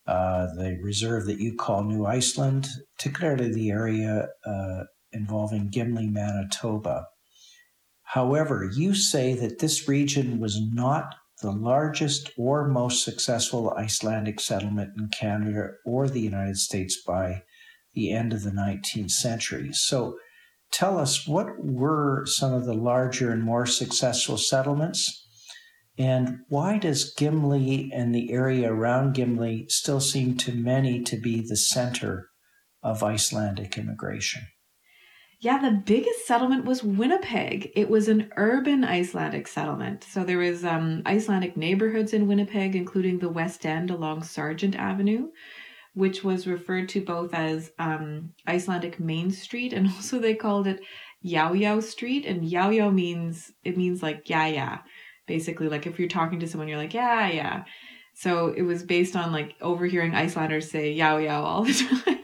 uh, 0.05 0.45
the 0.55 0.77
reserve 0.81 1.25
that 1.25 1.39
you 1.39 1.55
call 1.55 1.83
New 1.83 2.05
Iceland, 2.05 2.67
particularly 2.97 3.51
the 3.51 3.71
area 3.71 4.27
uh, 4.45 4.83
involving 5.11 5.69
Gimli, 5.69 6.07
Manitoba. 6.07 7.07
However, 8.13 8.69
you 8.71 8.93
say 8.93 9.33
that 9.33 9.57
this 9.57 9.87
region 9.87 10.39
was 10.39 10.61
not 10.61 11.15
the 11.41 11.51
largest 11.51 12.29
or 12.37 12.67
most 12.67 13.03
successful 13.03 13.73
Icelandic 13.75 14.39
settlement 14.39 14.91
in 14.95 15.09
Canada 15.09 15.71
or 15.83 16.07
the 16.07 16.21
United 16.21 16.57
States 16.57 17.01
by 17.01 17.41
the 17.95 18.11
end 18.11 18.31
of 18.31 18.43
the 18.43 18.51
19th 18.51 19.09
century. 19.09 19.71
So, 19.73 20.19
tell 20.71 20.99
us 20.99 21.27
what 21.27 21.47
were 21.57 22.23
some 22.27 22.53
of 22.53 22.65
the 22.65 22.75
larger 22.75 23.31
and 23.31 23.41
more 23.41 23.65
successful 23.65 24.37
settlements? 24.37 25.27
And 25.97 26.41
why 26.49 26.77
does 26.77 27.15
Gimli 27.15 27.89
and 27.91 28.13
the 28.13 28.31
area 28.31 28.71
around 28.71 29.15
Gimli 29.15 29.65
still 29.69 29.99
seem 29.99 30.37
to 30.37 30.53
many 30.53 31.01
to 31.01 31.17
be 31.17 31.41
the 31.41 31.57
center 31.57 32.29
of 32.83 33.01
Icelandic 33.01 33.75
immigration? 33.75 34.43
Yeah, 35.43 35.57
the 35.57 35.71
biggest 35.71 36.25
settlement 36.25 36.63
was 36.63 36.85
Winnipeg. 36.85 37.73
It 37.75 37.89
was 37.89 38.07
an 38.07 38.31
urban 38.37 38.85
Icelandic 38.85 39.49
settlement. 39.49 40.05
So 40.05 40.23
there 40.23 40.37
was 40.37 40.63
um, 40.63 41.01
Icelandic 41.05 41.57
neighborhoods 41.57 42.13
in 42.13 42.27
Winnipeg, 42.27 42.77
including 42.77 43.19
the 43.19 43.27
West 43.27 43.65
End 43.65 43.91
along 43.91 44.23
Sargent 44.23 44.73
Avenue, 44.77 45.31
which 45.95 46.23
was 46.23 46.47
referred 46.47 46.87
to 46.89 47.01
both 47.01 47.33
as 47.33 47.71
um, 47.77 48.31
Icelandic 48.47 49.01
Main 49.01 49.31
Street 49.31 49.73
and 49.73 49.87
also 49.95 50.17
they 50.17 50.33
called 50.33 50.65
it 50.65 50.79
Yao 51.21 51.51
Yao 51.51 51.81
Street. 51.81 52.25
And 52.25 52.45
Yao 52.45 52.69
Yao 52.69 52.89
means 52.89 53.51
it 53.65 53.75
means 53.75 54.01
like 54.01 54.29
yeah 54.29 54.47
yeah, 54.47 54.77
basically 55.27 55.67
like 55.67 55.85
if 55.85 55.99
you're 55.99 56.07
talking 56.07 56.39
to 56.39 56.47
someone, 56.47 56.69
you're 56.69 56.77
like 56.77 56.93
yeah 56.93 57.27
yeah. 57.27 57.63
So 58.13 58.53
it 58.55 58.61
was 58.61 58.83
based 58.83 59.17
on 59.17 59.33
like 59.33 59.55
overhearing 59.59 60.15
Icelanders 60.15 60.71
say 60.71 60.93
Yao 60.93 61.17
Yao 61.17 61.43
all 61.43 61.65
the 61.65 61.73
time. 62.05 62.23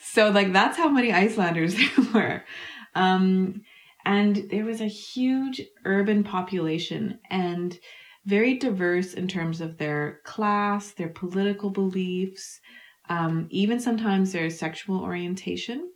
So 0.00 0.30
like 0.30 0.52
that's 0.52 0.76
how 0.76 0.88
many 0.88 1.12
Icelanders 1.12 1.74
there 1.76 2.06
were. 2.14 2.44
Um, 2.94 3.62
and 4.04 4.48
there 4.50 4.64
was 4.64 4.80
a 4.80 4.86
huge 4.86 5.60
urban 5.84 6.24
population 6.24 7.18
and 7.30 7.78
very 8.24 8.58
diverse 8.58 9.14
in 9.14 9.28
terms 9.28 9.60
of 9.60 9.78
their 9.78 10.20
class, 10.24 10.92
their 10.92 11.08
political 11.08 11.70
beliefs, 11.70 12.60
um, 13.08 13.46
even 13.50 13.80
sometimes 13.80 14.32
their 14.32 14.50
sexual 14.50 15.00
orientation. 15.00 15.90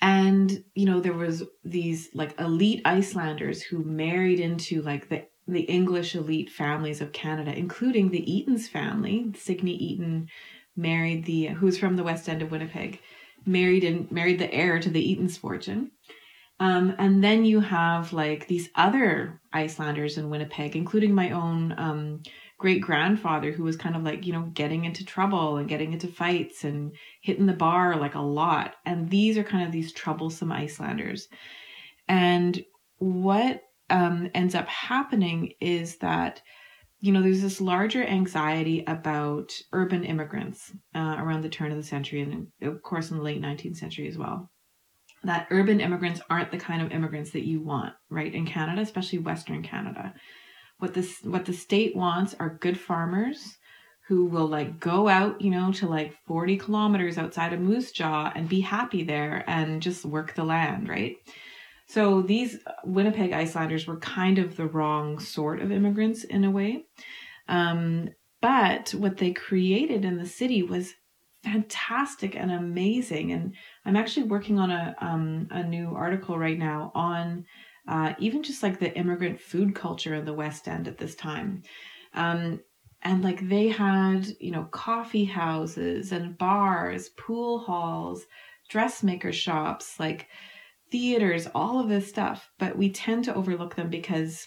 And, 0.00 0.64
you 0.74 0.86
know, 0.86 1.00
there 1.00 1.14
was 1.14 1.42
these 1.64 2.10
like 2.14 2.38
elite 2.38 2.82
Icelanders 2.84 3.62
who 3.62 3.84
married 3.84 4.40
into 4.40 4.82
like 4.82 5.08
the, 5.08 5.26
the 5.46 5.62
English 5.62 6.14
elite 6.14 6.50
families 6.50 7.00
of 7.00 7.12
Canada, 7.12 7.56
including 7.56 8.10
the 8.10 8.30
Eaton's 8.30 8.68
family. 8.68 9.32
Signy 9.36 9.74
Eaton 9.74 10.28
married 10.76 11.24
the, 11.24 11.46
who's 11.46 11.78
from 11.78 11.96
the 11.96 12.04
West 12.04 12.28
End 12.28 12.42
of 12.42 12.50
Winnipeg, 12.50 13.00
married 13.46 13.84
and 13.84 14.10
married 14.10 14.38
the 14.38 14.52
heir 14.52 14.78
to 14.80 14.90
the 14.90 15.00
Eaton's 15.00 15.36
fortune. 15.36 15.90
Um, 16.60 16.94
and 16.98 17.22
then 17.22 17.44
you 17.44 17.60
have 17.60 18.12
like 18.12 18.46
these 18.46 18.70
other 18.74 19.40
Icelanders 19.52 20.18
in 20.18 20.30
Winnipeg, 20.30 20.76
including 20.76 21.14
my 21.14 21.32
own 21.32 21.74
um, 21.76 22.22
great 22.58 22.80
grandfather, 22.80 23.50
who 23.50 23.64
was 23.64 23.76
kind 23.76 23.96
of 23.96 24.02
like, 24.04 24.24
you 24.24 24.32
know, 24.32 24.50
getting 24.54 24.84
into 24.84 25.04
trouble 25.04 25.56
and 25.56 25.68
getting 25.68 25.92
into 25.92 26.06
fights 26.06 26.64
and 26.64 26.92
hitting 27.22 27.46
the 27.46 27.52
bar 27.52 27.96
like 27.96 28.14
a 28.14 28.20
lot. 28.20 28.76
And 28.86 29.10
these 29.10 29.36
are 29.36 29.44
kind 29.44 29.66
of 29.66 29.72
these 29.72 29.92
troublesome 29.92 30.52
Icelanders. 30.52 31.28
And 32.08 32.64
what 32.98 33.62
um, 33.90 34.30
ends 34.34 34.54
up 34.54 34.68
happening 34.68 35.54
is 35.60 35.96
that 35.96 36.40
you 37.04 37.12
know, 37.12 37.20
there's 37.20 37.42
this 37.42 37.60
larger 37.60 38.02
anxiety 38.02 38.82
about 38.86 39.52
urban 39.72 40.04
immigrants 40.04 40.72
uh, 40.94 41.16
around 41.18 41.42
the 41.42 41.50
turn 41.50 41.70
of 41.70 41.76
the 41.76 41.82
century, 41.82 42.22
and 42.22 42.46
of 42.62 42.82
course 42.82 43.10
in 43.10 43.18
the 43.18 43.22
late 43.22 43.42
19th 43.42 43.76
century 43.76 44.08
as 44.08 44.16
well 44.16 44.50
that 45.24 45.48
urban 45.50 45.80
immigrants 45.80 46.20
aren't 46.30 46.50
the 46.50 46.58
kind 46.58 46.82
of 46.82 46.92
immigrants 46.92 47.30
that 47.30 47.46
you 47.46 47.60
want, 47.60 47.94
right? 48.10 48.32
In 48.34 48.46
Canada, 48.46 48.82
especially 48.82 49.18
Western 49.18 49.62
Canada. 49.62 50.14
What 50.78 50.94
this 50.94 51.18
what 51.22 51.44
the 51.44 51.52
state 51.52 51.96
wants 51.96 52.34
are 52.38 52.58
good 52.60 52.78
farmers 52.78 53.56
who 54.06 54.26
will 54.26 54.46
like 54.46 54.78
go 54.78 55.08
out, 55.08 55.40
you 55.40 55.50
know, 55.50 55.72
to 55.72 55.88
like 55.88 56.14
40 56.26 56.58
kilometers 56.58 57.16
outside 57.16 57.54
of 57.54 57.60
Moose 57.60 57.90
Jaw 57.90 58.32
and 58.34 58.48
be 58.48 58.60
happy 58.60 59.02
there 59.02 59.44
and 59.46 59.80
just 59.80 60.04
work 60.04 60.34
the 60.34 60.44
land, 60.44 60.88
right? 60.88 61.16
So 61.86 62.22
these 62.22 62.58
Winnipeg 62.84 63.32
Icelanders 63.32 63.86
were 63.86 63.98
kind 63.98 64.38
of 64.38 64.56
the 64.56 64.66
wrong 64.66 65.18
sort 65.18 65.60
of 65.60 65.70
immigrants 65.70 66.24
in 66.24 66.44
a 66.44 66.50
way. 66.50 66.86
Um, 67.48 68.08
but 68.40 68.90
what 68.90 69.16
they 69.16 69.32
created 69.32 70.04
in 70.04 70.18
the 70.18 70.26
city 70.26 70.62
was 70.62 70.94
fantastic 71.42 72.36
and 72.36 72.50
amazing. 72.50 73.32
And 73.32 73.54
I'm 73.84 73.96
actually 73.96 74.24
working 74.26 74.58
on 74.58 74.70
a 74.70 74.94
um, 75.00 75.48
a 75.50 75.62
new 75.62 75.94
article 75.94 76.38
right 76.38 76.58
now 76.58 76.90
on 76.94 77.44
uh, 77.86 78.14
even 78.18 78.42
just 78.42 78.62
like 78.62 78.78
the 78.78 78.96
immigrant 78.96 79.40
food 79.40 79.74
culture 79.74 80.14
in 80.14 80.24
the 80.24 80.32
West 80.32 80.68
End 80.68 80.88
at 80.88 80.98
this 80.98 81.14
time. 81.14 81.62
Um, 82.14 82.60
and 83.02 83.22
like 83.22 83.46
they 83.48 83.68
had, 83.68 84.26
you 84.40 84.50
know, 84.50 84.64
coffee 84.70 85.26
houses 85.26 86.12
and 86.12 86.38
bars, 86.38 87.10
pool 87.10 87.58
halls, 87.58 88.24
dressmaker 88.70 89.32
shops, 89.32 90.00
like 90.00 90.28
theaters, 90.94 91.48
all 91.56 91.80
of 91.80 91.88
this 91.88 92.08
stuff. 92.08 92.48
But 92.60 92.78
we 92.78 92.92
tend 92.92 93.24
to 93.24 93.34
overlook 93.34 93.74
them 93.74 93.90
because 93.90 94.46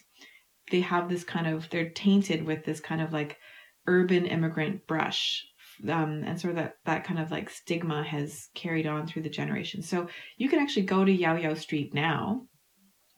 they 0.71 0.79
have 0.79 1.09
this 1.09 1.25
kind 1.25 1.45
of, 1.45 1.69
they're 1.69 1.89
tainted 1.89 2.45
with 2.45 2.63
this 2.63 2.79
kind 2.79 3.01
of 3.01 3.11
like 3.11 3.37
urban 3.85 4.25
immigrant 4.25 4.87
brush 4.87 5.45
um, 5.83 6.23
and 6.25 6.39
sort 6.39 6.51
of 6.51 6.55
that 6.55 6.75
that 6.85 7.03
kind 7.03 7.19
of 7.19 7.31
like 7.31 7.49
stigma 7.49 8.01
has 8.01 8.47
carried 8.55 8.87
on 8.87 9.07
through 9.07 9.23
the 9.23 9.29
generations. 9.29 9.89
So 9.89 10.07
you 10.37 10.47
can 10.47 10.59
actually 10.59 10.85
go 10.85 11.03
to 11.03 11.11
Yao 11.11 11.35
Yao 11.35 11.53
Street 11.53 11.93
now, 11.93 12.47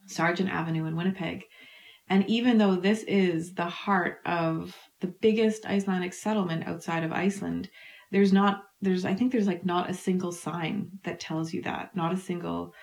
Sargent 0.07 0.49
Avenue 0.49 0.85
in 0.85 0.95
Winnipeg, 0.95 1.43
and 2.09 2.27
even 2.27 2.57
though 2.57 2.75
this 2.75 3.03
is 3.03 3.53
the 3.53 3.65
heart 3.65 4.21
of 4.25 4.75
the 5.01 5.13
biggest 5.21 5.65
Icelandic 5.65 6.13
settlement 6.13 6.67
outside 6.67 7.03
of 7.03 7.13
Iceland, 7.13 7.69
there's 8.11 8.33
not 8.33 8.63
there's 8.81 9.05
I 9.05 9.13
think 9.13 9.31
there's 9.31 9.47
like 9.47 9.65
not 9.65 9.89
a 9.89 9.93
single 9.93 10.31
sign 10.31 10.89
that 11.03 11.19
tells 11.19 11.53
you 11.53 11.61
that. 11.61 11.95
Not 11.95 12.13
a 12.13 12.17
single 12.17 12.73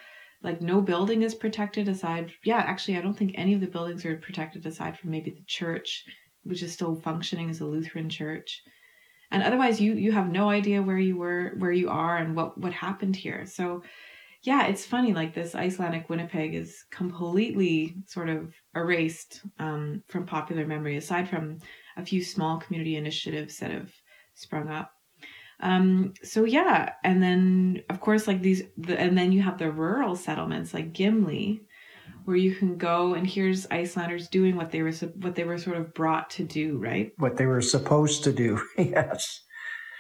like 0.47 0.63
no 0.63 0.81
building 0.81 1.23
is 1.23 1.35
protected 1.35 1.89
aside 1.89 2.33
yeah, 2.45 2.59
actually 2.59 2.97
I 2.97 3.03
don't 3.03 3.19
think 3.19 3.33
any 3.35 3.53
of 3.53 3.61
the 3.61 3.67
buildings 3.67 4.07
are 4.07 4.17
protected 4.17 4.65
aside 4.65 4.99
from 4.99 5.11
maybe 5.11 5.31
the 5.31 5.45
church, 5.47 6.05
which 6.45 6.63
is 6.63 6.73
still 6.73 6.95
functioning 6.95 7.51
as 7.51 7.61
a 7.61 7.67
Lutheran 7.67 8.09
church. 8.09 8.63
And 9.33 9.43
otherwise 9.43 9.81
you 9.81 9.95
you 9.95 10.13
have 10.13 10.31
no 10.31 10.49
idea 10.49 10.83
where 10.83 10.99
you 10.99 11.17
were 11.17 11.53
where 11.59 11.73
you 11.73 11.91
are 11.91 12.17
and 12.17 12.35
what 12.37 12.57
what 12.57 12.73
happened 12.73 13.17
here. 13.17 13.45
So 13.45 13.83
yeah 14.43 14.67
it's 14.67 14.87
funny 14.87 15.13
like 15.13 15.35
this 15.35 15.55
icelandic 15.55 16.09
winnipeg 16.09 16.55
is 16.55 16.85
completely 16.91 17.97
sort 18.07 18.29
of 18.29 18.55
erased 18.77 19.43
um, 19.59 20.03
from 20.09 20.25
popular 20.25 20.67
memory 20.67 20.97
aside 20.97 21.29
from 21.29 21.59
a 21.97 22.05
few 22.05 22.23
small 22.23 22.59
community 22.59 22.97
initiatives 22.97 23.59
that 23.59 23.73
have 23.73 23.91
sprung 24.35 24.69
up 24.69 24.93
um, 25.61 26.13
so 26.23 26.45
yeah 26.45 26.93
and 27.03 27.23
then 27.23 27.83
of 27.89 28.01
course 28.01 28.27
like 28.27 28.43
these 28.43 28.63
the, 28.77 28.99
and 28.99 29.17
then 29.17 29.33
you 29.33 29.43
have 29.43 29.59
the 29.59 29.71
rural 29.71 30.15
settlements 30.15 30.75
like 30.75 30.93
gimli 30.93 31.67
where 32.27 32.37
you 32.37 32.55
can 32.55 32.77
go 32.77 33.15
and 33.15 33.27
here's 33.27 33.67
Icelanders 33.71 34.29
doing 34.29 34.57
what 34.57 34.71
they 34.73 34.83
were 34.83 34.93
what 35.21 35.37
they 35.37 35.45
were 35.45 35.59
sort 35.59 35.77
of 35.77 35.95
brought 35.95 36.29
to 36.31 36.45
do, 36.45 36.77
right? 36.77 37.13
What 37.19 37.37
they 37.37 37.47
were 37.47 37.63
supposed 37.63 38.25
to 38.25 38.33
do. 38.33 38.61
yes. 38.79 39.43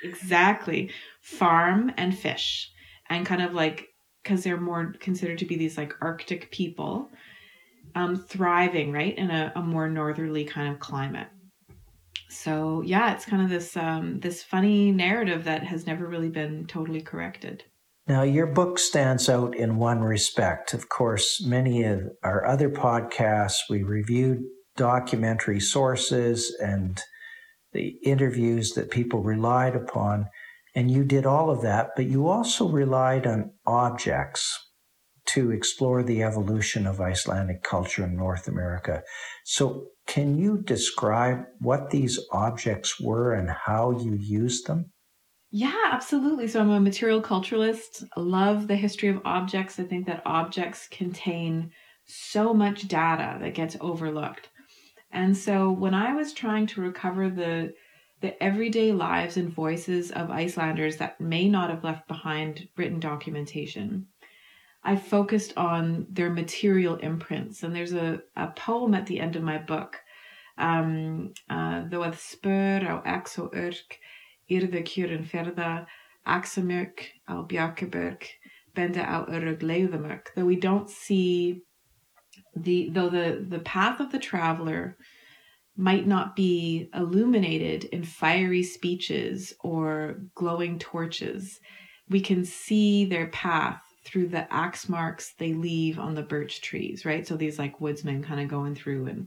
Exactly. 0.02 0.90
Farm 1.22 1.92
and 1.96 2.16
fish. 2.16 2.70
And 3.08 3.24
kind 3.24 3.42
of 3.42 3.54
like 3.54 3.88
cuz 4.24 4.42
they're 4.42 4.60
more 4.60 4.92
considered 4.98 5.38
to 5.38 5.44
be 5.44 5.56
these 5.56 5.78
like 5.78 5.94
arctic 6.02 6.50
people 6.50 7.10
um 7.94 8.16
thriving, 8.16 8.90
right? 8.90 9.16
In 9.16 9.30
a, 9.30 9.52
a 9.54 9.62
more 9.62 9.88
northerly 9.88 10.44
kind 10.44 10.72
of 10.72 10.80
climate. 10.80 11.28
So, 12.28 12.82
yeah, 12.82 13.14
it's 13.14 13.24
kind 13.24 13.42
of 13.42 13.48
this 13.48 13.76
um 13.76 14.20
this 14.20 14.42
funny 14.42 14.90
narrative 14.92 15.44
that 15.44 15.62
has 15.64 15.86
never 15.86 16.06
really 16.06 16.28
been 16.28 16.66
totally 16.66 17.00
corrected. 17.00 17.64
Now, 18.08 18.22
your 18.22 18.46
book 18.46 18.78
stands 18.78 19.28
out 19.28 19.56
in 19.56 19.78
one 19.78 20.00
respect. 20.00 20.74
Of 20.74 20.88
course, 20.88 21.44
many 21.44 21.82
of 21.82 22.02
our 22.22 22.46
other 22.46 22.70
podcasts, 22.70 23.68
we 23.68 23.82
reviewed 23.82 24.44
documentary 24.76 25.58
sources 25.58 26.54
and 26.60 27.00
the 27.72 27.98
interviews 28.04 28.72
that 28.74 28.90
people 28.90 29.22
relied 29.22 29.74
upon. 29.74 30.26
And 30.74 30.90
you 30.90 31.04
did 31.04 31.26
all 31.26 31.50
of 31.50 31.62
that, 31.62 31.90
but 31.96 32.06
you 32.06 32.28
also 32.28 32.68
relied 32.68 33.26
on 33.26 33.52
objects 33.66 34.65
to 35.26 35.50
explore 35.50 36.02
the 36.02 36.22
evolution 36.22 36.86
of 36.86 37.00
Icelandic 37.00 37.62
culture 37.62 38.04
in 38.04 38.16
North 38.16 38.48
America. 38.48 39.02
So, 39.44 39.86
can 40.06 40.38
you 40.38 40.62
describe 40.62 41.44
what 41.58 41.90
these 41.90 42.18
objects 42.32 43.00
were 43.00 43.32
and 43.34 43.50
how 43.50 43.90
you 43.90 44.14
used 44.14 44.66
them? 44.66 44.92
Yeah, 45.50 45.74
absolutely. 45.90 46.48
So 46.48 46.60
I'm 46.60 46.70
a 46.70 46.80
material 46.80 47.22
culturalist. 47.22 48.04
I 48.16 48.20
love 48.20 48.68
the 48.68 48.76
history 48.76 49.08
of 49.08 49.22
objects. 49.24 49.78
I 49.78 49.84
think 49.84 50.06
that 50.06 50.22
objects 50.26 50.88
contain 50.90 51.70
so 52.04 52.52
much 52.52 52.88
data 52.88 53.38
that 53.40 53.54
gets 53.54 53.76
overlooked. 53.80 54.48
And 55.12 55.36
so 55.36 55.70
when 55.70 55.94
I 55.94 56.14
was 56.14 56.32
trying 56.32 56.66
to 56.68 56.80
recover 56.80 57.30
the 57.30 57.72
the 58.22 58.42
everyday 58.42 58.92
lives 58.92 59.36
and 59.36 59.52
voices 59.52 60.10
of 60.10 60.30
Icelanders 60.30 60.96
that 60.96 61.20
may 61.20 61.48
not 61.48 61.68
have 61.68 61.84
left 61.84 62.08
behind 62.08 62.66
written 62.76 62.98
documentation, 62.98 64.06
I 64.86 64.94
focused 64.94 65.52
on 65.56 66.06
their 66.08 66.30
material 66.30 66.94
imprints. 66.96 67.64
And 67.64 67.74
there's 67.74 67.92
a, 67.92 68.20
a 68.36 68.46
poem 68.48 68.94
at 68.94 69.06
the 69.06 69.18
end 69.18 69.34
of 69.34 69.42
my 69.42 69.58
book, 69.58 69.96
um, 70.58 71.34
uh, 71.50 71.82
spur 72.12 72.80
á 72.80 73.04
exo 73.04 73.52
urk, 73.52 73.98
yrði 74.48 74.82
kjörin 74.84 75.26
ferða, 75.28 75.86
axamörk 76.24 77.00
á 77.28 77.48
Bjarkaberg, 77.48 78.22
benda 78.74 79.02
á. 79.02 80.24
Though 80.36 80.44
we 80.44 80.56
don't 80.56 80.88
see 80.88 81.62
the 82.54 82.88
though 82.90 83.10
the 83.10 83.44
the 83.48 83.58
path 83.58 83.98
of 83.98 84.12
the 84.12 84.20
traveler 84.20 84.96
might 85.76 86.06
not 86.06 86.36
be 86.36 86.88
illuminated 86.94 87.84
in 87.86 88.04
fiery 88.04 88.62
speeches 88.62 89.52
or 89.60 90.22
glowing 90.36 90.78
torches, 90.78 91.58
we 92.08 92.20
can 92.20 92.44
see 92.44 93.04
their 93.04 93.26
path 93.28 93.82
through 94.06 94.28
the 94.28 94.50
axe 94.52 94.88
marks 94.88 95.34
they 95.38 95.52
leave 95.52 95.98
on 95.98 96.14
the 96.14 96.22
birch 96.22 96.62
trees, 96.62 97.04
right? 97.04 97.26
So 97.26 97.36
these 97.36 97.58
like 97.58 97.80
woodsmen 97.80 98.22
kind 98.22 98.40
of 98.40 98.48
going 98.48 98.74
through 98.74 99.06
and 99.06 99.26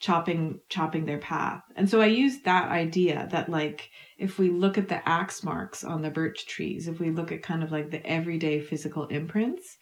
chopping 0.00 0.58
chopping 0.68 1.04
their 1.04 1.18
path. 1.18 1.62
And 1.76 1.88
so 1.88 2.00
I 2.00 2.06
used 2.06 2.44
that 2.44 2.70
idea 2.70 3.28
that 3.30 3.48
like 3.48 3.90
if 4.18 4.38
we 4.38 4.50
look 4.50 4.78
at 4.78 4.88
the 4.88 5.06
axe 5.08 5.44
marks 5.44 5.84
on 5.84 6.02
the 6.02 6.10
birch 6.10 6.46
trees, 6.46 6.88
if 6.88 6.98
we 6.98 7.10
look 7.10 7.30
at 7.30 7.42
kind 7.42 7.62
of 7.62 7.70
like 7.70 7.90
the 7.90 8.04
everyday 8.06 8.60
physical 8.60 9.06
imprints, 9.06 9.76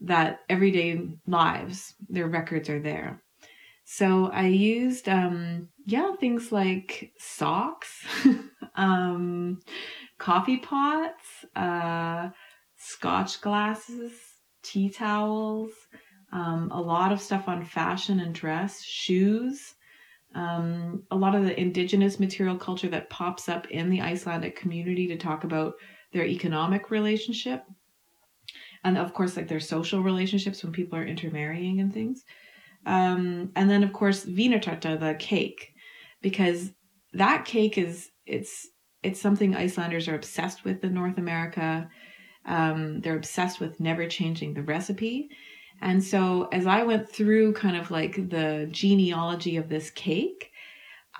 that 0.00 0.40
everyday 0.50 1.08
lives, 1.26 1.94
their 2.08 2.26
records 2.26 2.68
are 2.68 2.80
there. 2.80 3.22
So 3.84 4.26
I 4.26 4.46
used 4.48 5.08
um 5.08 5.68
yeah, 5.86 6.14
things 6.16 6.52
like 6.52 7.12
socks, 7.18 8.04
um 8.74 9.60
coffee 10.18 10.58
pots, 10.58 11.44
uh 11.54 12.30
scotch 12.84 13.40
glasses, 13.40 14.12
tea 14.62 14.90
towels, 14.90 15.70
um, 16.32 16.70
a 16.72 16.80
lot 16.80 17.12
of 17.12 17.20
stuff 17.20 17.48
on 17.48 17.64
fashion 17.64 18.20
and 18.20 18.34
dress, 18.34 18.82
shoes, 18.82 19.74
um, 20.34 21.02
a 21.10 21.16
lot 21.16 21.34
of 21.34 21.44
the 21.44 21.58
indigenous 21.58 22.20
material 22.20 22.56
culture 22.56 22.88
that 22.88 23.08
pops 23.08 23.48
up 23.48 23.70
in 23.70 23.88
the 23.88 24.02
Icelandic 24.02 24.56
community 24.56 25.06
to 25.06 25.16
talk 25.16 25.44
about 25.44 25.74
their 26.12 26.26
economic 26.26 26.90
relationship. 26.90 27.64
And 28.82 28.98
of 28.98 29.14
course, 29.14 29.36
like 29.36 29.48
their 29.48 29.60
social 29.60 30.02
relationships 30.02 30.62
when 30.62 30.72
people 30.72 30.98
are 30.98 31.06
intermarrying 31.06 31.80
and 31.80 31.92
things. 31.92 32.24
Um, 32.84 33.50
and 33.56 33.70
then, 33.70 33.82
of 33.82 33.92
course, 33.92 34.26
Vínarterta, 34.26 35.00
the 35.00 35.14
cake, 35.14 35.72
because 36.20 36.70
that 37.14 37.46
cake 37.46 37.78
is 37.78 38.10
it's 38.26 38.68
it's 39.02 39.20
something 39.20 39.54
Icelanders 39.54 40.08
are 40.08 40.14
obsessed 40.14 40.64
with 40.64 40.84
in 40.84 40.92
North 40.92 41.18
America. 41.18 41.88
Um, 42.46 43.00
they're 43.00 43.16
obsessed 43.16 43.60
with 43.60 43.80
never 43.80 44.06
changing 44.06 44.54
the 44.54 44.62
recipe. 44.62 45.30
And 45.80 46.02
so 46.02 46.48
as 46.52 46.66
I 46.66 46.82
went 46.82 47.08
through 47.08 47.54
kind 47.54 47.76
of 47.76 47.90
like 47.90 48.30
the 48.30 48.68
genealogy 48.70 49.56
of 49.56 49.68
this 49.68 49.90
cake, 49.90 50.50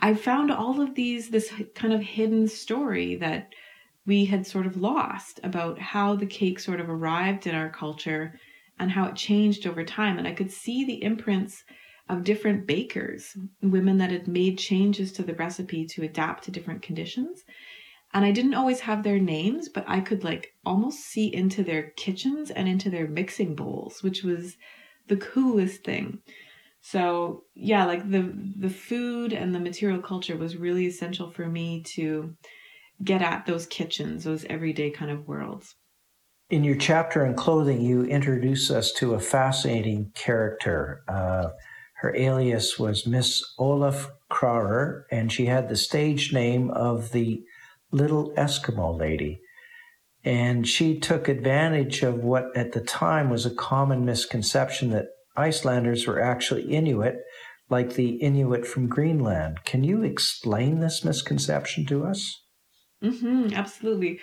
I 0.00 0.14
found 0.14 0.50
all 0.50 0.80
of 0.80 0.94
these, 0.94 1.30
this 1.30 1.52
kind 1.74 1.92
of 1.92 2.00
hidden 2.00 2.48
story 2.48 3.16
that 3.16 3.52
we 4.06 4.24
had 4.26 4.46
sort 4.46 4.66
of 4.66 4.76
lost 4.76 5.40
about 5.42 5.78
how 5.78 6.14
the 6.14 6.26
cake 6.26 6.60
sort 6.60 6.80
of 6.80 6.90
arrived 6.90 7.46
in 7.46 7.54
our 7.54 7.70
culture 7.70 8.38
and 8.78 8.90
how 8.90 9.06
it 9.06 9.16
changed 9.16 9.66
over 9.66 9.84
time. 9.84 10.18
And 10.18 10.28
I 10.28 10.32
could 10.32 10.50
see 10.50 10.84
the 10.84 11.02
imprints 11.02 11.64
of 12.08 12.24
different 12.24 12.66
bakers, 12.66 13.36
women 13.62 13.96
that 13.98 14.10
had 14.10 14.28
made 14.28 14.58
changes 14.58 15.12
to 15.12 15.22
the 15.22 15.34
recipe 15.34 15.86
to 15.86 16.02
adapt 16.02 16.44
to 16.44 16.50
different 16.50 16.82
conditions 16.82 17.44
and 18.14 18.24
I 18.24 18.30
didn't 18.30 18.54
always 18.54 18.80
have 18.80 19.02
their 19.02 19.18
names, 19.18 19.68
but 19.68 19.84
I 19.88 20.00
could 20.00 20.22
like 20.22 20.54
almost 20.64 21.00
see 21.00 21.34
into 21.34 21.64
their 21.64 21.90
kitchens 21.90 22.50
and 22.52 22.68
into 22.68 22.88
their 22.88 23.08
mixing 23.08 23.56
bowls, 23.56 24.04
which 24.04 24.22
was 24.22 24.56
the 25.08 25.16
coolest 25.16 25.82
thing. 25.82 26.20
So, 26.80 27.44
yeah, 27.54 27.84
like 27.86 28.08
the 28.08 28.32
the 28.56 28.70
food 28.70 29.32
and 29.32 29.54
the 29.54 29.60
material 29.60 30.00
culture 30.00 30.36
was 30.36 30.56
really 30.56 30.86
essential 30.86 31.30
for 31.30 31.46
me 31.46 31.82
to 31.94 32.36
get 33.02 33.20
at 33.20 33.46
those 33.46 33.66
kitchens, 33.66 34.24
those 34.24 34.44
everyday 34.44 34.90
kind 34.90 35.10
of 35.10 35.26
worlds. 35.26 35.74
In 36.50 36.62
your 36.62 36.76
chapter 36.76 37.26
on 37.26 37.34
clothing, 37.34 37.80
you 37.80 38.04
introduce 38.04 38.70
us 38.70 38.92
to 38.92 39.14
a 39.14 39.20
fascinating 39.20 40.12
character. 40.14 41.02
Uh, 41.08 41.48
her 41.96 42.14
alias 42.14 42.78
was 42.78 43.06
Miss 43.06 43.42
Olof 43.58 44.10
Krarer, 44.30 45.06
and 45.10 45.32
she 45.32 45.46
had 45.46 45.68
the 45.68 45.76
stage 45.76 46.32
name 46.32 46.70
of 46.70 47.10
the 47.12 47.42
little 47.94 48.32
Eskimo 48.36 48.98
lady. 48.98 49.40
And 50.24 50.66
she 50.66 50.98
took 50.98 51.28
advantage 51.28 52.02
of 52.02 52.16
what 52.16 52.46
at 52.56 52.72
the 52.72 52.80
time 52.80 53.30
was 53.30 53.44
a 53.44 53.54
common 53.54 54.04
misconception 54.04 54.90
that 54.90 55.06
Icelanders 55.36 56.06
were 56.06 56.20
actually 56.20 56.62
Inuit, 56.72 57.16
like 57.68 57.94
the 57.94 58.16
Inuit 58.16 58.66
from 58.66 58.88
Greenland. 58.88 59.64
Can 59.64 59.84
you 59.84 60.02
explain 60.02 60.80
this 60.80 61.04
misconception 61.04 61.84
to 61.86 62.04
us? 62.04 62.42
Mm-hmm, 63.02 63.52
absolutely. 63.54 64.20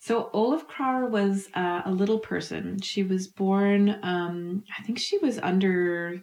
So 0.00 0.30
Olof 0.34 0.66
Krarer 0.66 1.08
was 1.08 1.48
uh, 1.54 1.82
a 1.84 1.90
little 1.90 2.18
person. 2.18 2.80
She 2.82 3.02
was 3.02 3.28
born, 3.28 3.98
um, 4.02 4.64
I 4.78 4.82
think 4.82 4.98
she 4.98 5.16
was 5.18 5.38
under, 5.38 6.20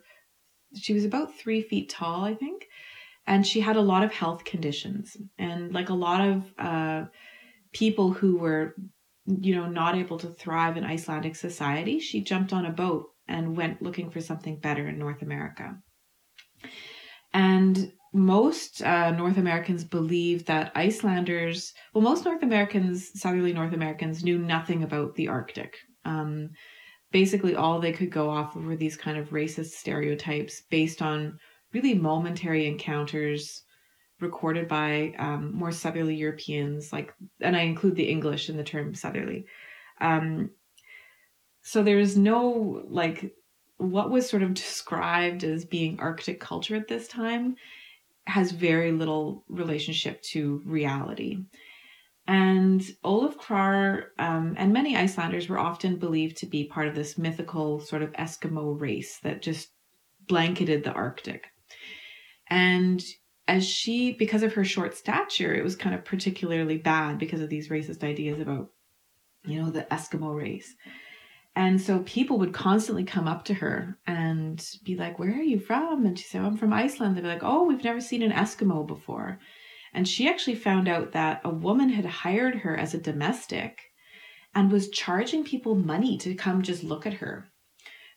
she 0.76 0.94
was 0.94 1.06
about 1.06 1.34
three 1.36 1.62
feet 1.62 1.89
tall, 1.89 2.26
I 2.26 2.36
think 2.36 2.65
and 3.30 3.46
she 3.46 3.62
had 3.62 3.78
a 3.78 3.82
lot 3.82 4.04
of 4.04 4.12
health 4.12 4.44
conditions. 4.44 5.15
And 5.38 5.72
like 5.72 5.89
a 5.89 5.94
lot 5.94 6.28
of 6.28 6.54
uh, 6.58 7.06
people 7.72 8.12
who 8.12 8.38
were 8.38 8.76
you 9.26 9.56
know 9.56 9.68
not 9.68 9.96
able 9.96 10.18
to 10.18 10.28
thrive 10.28 10.76
in 10.76 10.84
icelandic 10.84 11.36
society 11.36 12.00
she 12.00 12.20
jumped 12.20 12.52
on 12.52 12.65
a 12.65 12.72
boat 12.72 13.10
and 13.28 13.56
went 13.56 13.80
looking 13.80 14.10
for 14.10 14.20
something 14.20 14.60
better 14.60 14.88
in 14.88 14.98
north 14.98 15.22
america. 15.22 15.78
And 17.32 17.92
most 18.12 18.82
uh, 18.82 19.12
north 19.12 19.38
americans 19.38 19.84
believe 19.84 20.46
that 20.46 20.72
icelanders 20.74 21.74
well 21.94 22.04
most 22.04 22.26
north 22.26 22.42
americans 22.42 23.12
southerly 23.13 23.54
north 23.54 23.74
americans 23.74 24.24
knew 24.24 24.39
nothing 24.39 24.82
about 24.82 25.13
the 25.13 25.28
arctic. 25.28 25.76
Um, 26.06 26.50
basically 27.12 27.56
all 27.56 27.80
they 27.80 27.92
could 27.92 28.10
go 28.10 28.32
off 28.32 28.56
of 28.56 28.65
were 28.65 28.76
these 28.76 28.98
kind 28.98 29.18
of 29.20 29.30
racist 29.30 29.72
stereotypes 29.72 30.63
based 30.72 31.04
on 31.04 31.38
really 31.73 31.93
momentary 31.93 32.67
encounters 32.67 33.63
recorded 34.19 34.67
by 34.67 35.13
um, 35.17 35.53
more 35.53 35.71
southerly 35.71 36.15
Europeans, 36.15 36.91
like, 36.91 37.13
and 37.39 37.55
I 37.55 37.62
include 37.62 37.95
the 37.95 38.10
English 38.10 38.49
in 38.49 38.58
the 38.58 38.63
term 38.63 38.93
southerly. 38.93 39.45
Um, 40.01 40.51
so 41.62 41.84
there's 41.84 42.17
no 42.17 42.84
like 42.89 43.34
what 43.77 44.10
was 44.10 44.27
sort 44.27 44.43
of 44.43 44.53
described 44.53 45.43
as 45.43 45.63
being 45.63 45.99
Arctic 45.99 46.39
culture 46.39 46.75
at 46.75 46.88
this 46.88 47.08
time 47.08 47.55
has 48.27 48.51
very 48.51 48.91
little 48.91 49.43
relationship 49.47 50.21
to 50.21 50.62
reality. 50.65 51.39
And 52.27 52.86
Olof 53.03 53.38
Krar 53.38 54.12
um, 54.19 54.53
and 54.58 54.71
many 54.71 54.95
Icelanders 54.95 55.49
were 55.49 55.58
often 55.58 55.95
believed 55.95 56.38
to 56.38 56.45
be 56.45 56.65
part 56.65 56.88
of 56.88 56.93
this 56.93 57.17
mythical 57.17 57.79
sort 57.79 58.03
of 58.03 58.12
Eskimo 58.13 58.79
race 58.79 59.19
that 59.23 59.41
just 59.41 59.69
blanketed 60.27 60.84
the 60.84 60.91
Arctic. 60.91 61.47
And 62.49 63.03
as 63.47 63.67
she, 63.67 64.13
because 64.13 64.43
of 64.43 64.53
her 64.53 64.63
short 64.63 64.95
stature, 64.95 65.53
it 65.53 65.63
was 65.63 65.75
kind 65.75 65.95
of 65.95 66.05
particularly 66.05 66.77
bad 66.77 67.17
because 67.17 67.41
of 67.41 67.49
these 67.49 67.69
racist 67.69 68.03
ideas 68.03 68.39
about, 68.39 68.69
you 69.45 69.62
know, 69.62 69.69
the 69.69 69.88
Eskimo 69.91 70.35
race. 70.35 70.75
And 71.55 71.81
so 71.81 71.99
people 72.05 72.38
would 72.39 72.53
constantly 72.53 73.03
come 73.03 73.27
up 73.27 73.45
to 73.45 73.53
her 73.55 73.97
and 74.07 74.63
be 74.83 74.95
like, 74.95 75.19
Where 75.19 75.31
are 75.31 75.41
you 75.41 75.59
from? 75.59 76.05
And 76.05 76.17
she 76.17 76.25
said, 76.25 76.41
oh, 76.41 76.45
I'm 76.45 76.57
from 76.57 76.73
Iceland. 76.73 77.17
They'd 77.17 77.21
be 77.21 77.27
like, 77.27 77.43
Oh, 77.43 77.63
we've 77.63 77.83
never 77.83 77.99
seen 77.99 78.21
an 78.21 78.31
Eskimo 78.31 78.85
before. 78.85 79.39
And 79.93 80.07
she 80.07 80.29
actually 80.29 80.55
found 80.55 80.88
out 80.88 81.12
that 81.13 81.41
a 81.43 81.49
woman 81.49 81.89
had 81.89 82.05
hired 82.05 82.55
her 82.55 82.77
as 82.77 82.93
a 82.93 82.99
domestic 82.99 83.79
and 84.53 84.71
was 84.71 84.89
charging 84.89 85.43
people 85.43 85.75
money 85.75 86.17
to 86.19 86.35
come 86.35 86.62
just 86.62 86.83
look 86.83 87.05
at 87.05 87.15
her. 87.15 87.49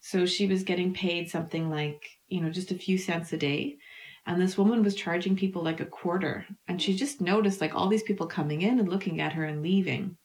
So 0.00 0.26
she 0.26 0.46
was 0.46 0.64
getting 0.64 0.92
paid 0.92 1.30
something 1.30 1.70
like, 1.70 2.04
you 2.28 2.40
know, 2.40 2.50
just 2.50 2.70
a 2.70 2.76
few 2.76 2.98
cents 2.98 3.32
a 3.32 3.36
day. 3.36 3.76
And 4.26 4.40
this 4.40 4.56
woman 4.56 4.82
was 4.82 4.94
charging 4.94 5.36
people 5.36 5.62
like 5.62 5.80
a 5.80 5.86
quarter. 5.86 6.46
And 6.68 6.80
she 6.80 6.94
just 6.94 7.20
noticed 7.20 7.60
like 7.60 7.74
all 7.74 7.88
these 7.88 8.04
people 8.04 8.26
coming 8.26 8.62
in 8.62 8.78
and 8.78 8.88
looking 8.88 9.20
at 9.20 9.32
her 9.32 9.44
and 9.44 9.62
leaving. 9.62 10.16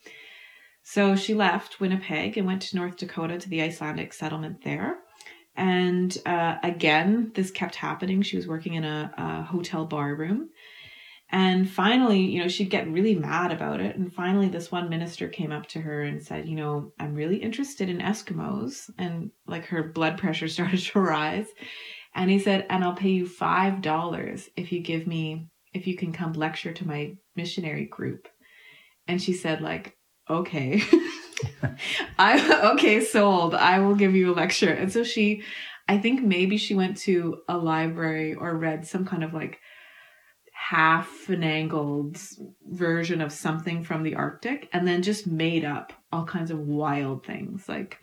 So 0.83 1.15
she 1.15 1.33
left 1.33 1.79
Winnipeg 1.79 2.37
and 2.37 2.47
went 2.47 2.61
to 2.63 2.75
North 2.75 2.97
Dakota 2.97 3.37
to 3.37 3.49
the 3.49 3.61
Icelandic 3.61 4.13
settlement 4.13 4.63
there. 4.63 4.99
And 5.55 6.15
uh, 6.25 6.57
again, 6.63 7.31
this 7.33 7.49
kept 7.49 7.75
happening. 7.75 8.21
She 8.21 8.37
was 8.37 8.47
working 8.47 8.75
in 8.75 8.85
a, 8.85 9.11
a 9.17 9.43
hotel 9.43 9.85
bar 9.85 10.15
room. 10.15 10.49
And 11.29 11.69
finally, 11.69 12.21
you 12.21 12.41
know, 12.41 12.47
she'd 12.47 12.69
get 12.69 12.89
really 12.89 13.15
mad 13.15 13.51
about 13.51 13.81
it. 13.81 13.97
And 13.97 14.13
finally, 14.13 14.47
this 14.47 14.71
one 14.71 14.87
minister 14.87 15.27
came 15.27 15.51
up 15.51 15.65
to 15.67 15.81
her 15.81 16.03
and 16.03 16.23
said, 16.23 16.47
You 16.47 16.55
know, 16.55 16.93
I'm 16.99 17.15
really 17.15 17.37
interested 17.37 17.89
in 17.89 17.97
Eskimos. 17.97 18.89
And 18.97 19.31
like 19.45 19.65
her 19.65 19.83
blood 19.83 20.17
pressure 20.17 20.47
started 20.47 20.79
to 20.79 20.99
rise. 20.99 21.47
And 22.17 22.29
he 22.29 22.39
said, 22.39 22.65
And 22.69 22.83
I'll 22.83 22.93
pay 22.93 23.11
you 23.11 23.25
$5 23.25 24.49
if 24.57 24.71
you 24.71 24.81
give 24.81 25.07
me, 25.07 25.47
if 25.73 25.87
you 25.87 25.95
can 25.95 26.11
come 26.11 26.33
lecture 26.33 26.73
to 26.73 26.87
my 26.87 27.15
missionary 27.35 27.85
group. 27.85 28.27
And 29.07 29.21
she 29.21 29.33
said, 29.33 29.61
like, 29.61 29.95
okay. 30.29 30.81
I 32.19 32.71
okay, 32.73 33.01
sold. 33.01 33.53
I 33.53 33.79
will 33.79 33.95
give 33.95 34.15
you 34.15 34.33
a 34.33 34.35
lecture. 34.35 34.71
And 34.71 34.91
so 34.91 35.03
she 35.03 35.43
I 35.87 35.97
think 35.97 36.21
maybe 36.21 36.57
she 36.57 36.75
went 36.75 36.97
to 36.97 37.37
a 37.47 37.57
library 37.57 38.33
or 38.33 38.57
read 38.57 38.85
some 38.85 39.05
kind 39.05 39.23
of 39.23 39.33
like 39.33 39.59
half 40.51 41.29
an 41.29 41.43
angled 41.43 42.17
version 42.65 43.21
of 43.21 43.31
something 43.31 43.83
from 43.83 44.03
the 44.03 44.15
Arctic 44.15 44.67
and 44.73 44.85
then 44.85 45.01
just 45.01 45.27
made 45.27 45.63
up 45.63 45.93
all 46.11 46.25
kinds 46.25 46.51
of 46.51 46.59
wild 46.59 47.25
things 47.25 47.69
like 47.69 47.99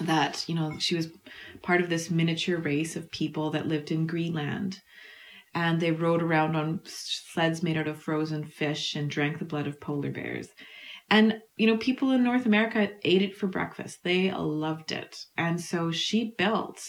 that, 0.00 0.44
you 0.48 0.54
know, 0.54 0.78
she 0.78 0.96
was 0.96 1.08
part 1.62 1.80
of 1.80 1.88
this 1.88 2.10
miniature 2.10 2.58
race 2.58 2.96
of 2.96 3.10
people 3.10 3.50
that 3.50 3.66
lived 3.66 3.90
in 3.90 4.06
Greenland 4.06 4.80
and 5.54 5.80
they 5.80 5.90
rode 5.90 6.22
around 6.22 6.56
on 6.56 6.80
sleds 6.84 7.62
made 7.62 7.76
out 7.76 7.88
of 7.88 8.00
frozen 8.00 8.44
fish 8.44 8.94
and 8.94 9.10
drank 9.10 9.38
the 9.38 9.44
blood 9.44 9.66
of 9.66 9.80
polar 9.80 10.10
bears. 10.10 10.48
And, 11.10 11.40
you 11.56 11.66
know, 11.66 11.78
people 11.78 12.12
in 12.12 12.22
North 12.22 12.46
America 12.46 12.90
ate 13.02 13.22
it 13.22 13.36
for 13.36 13.46
breakfast. 13.46 14.00
They 14.04 14.30
loved 14.30 14.92
it. 14.92 15.16
And 15.36 15.60
so 15.60 15.90
she 15.90 16.34
built 16.36 16.80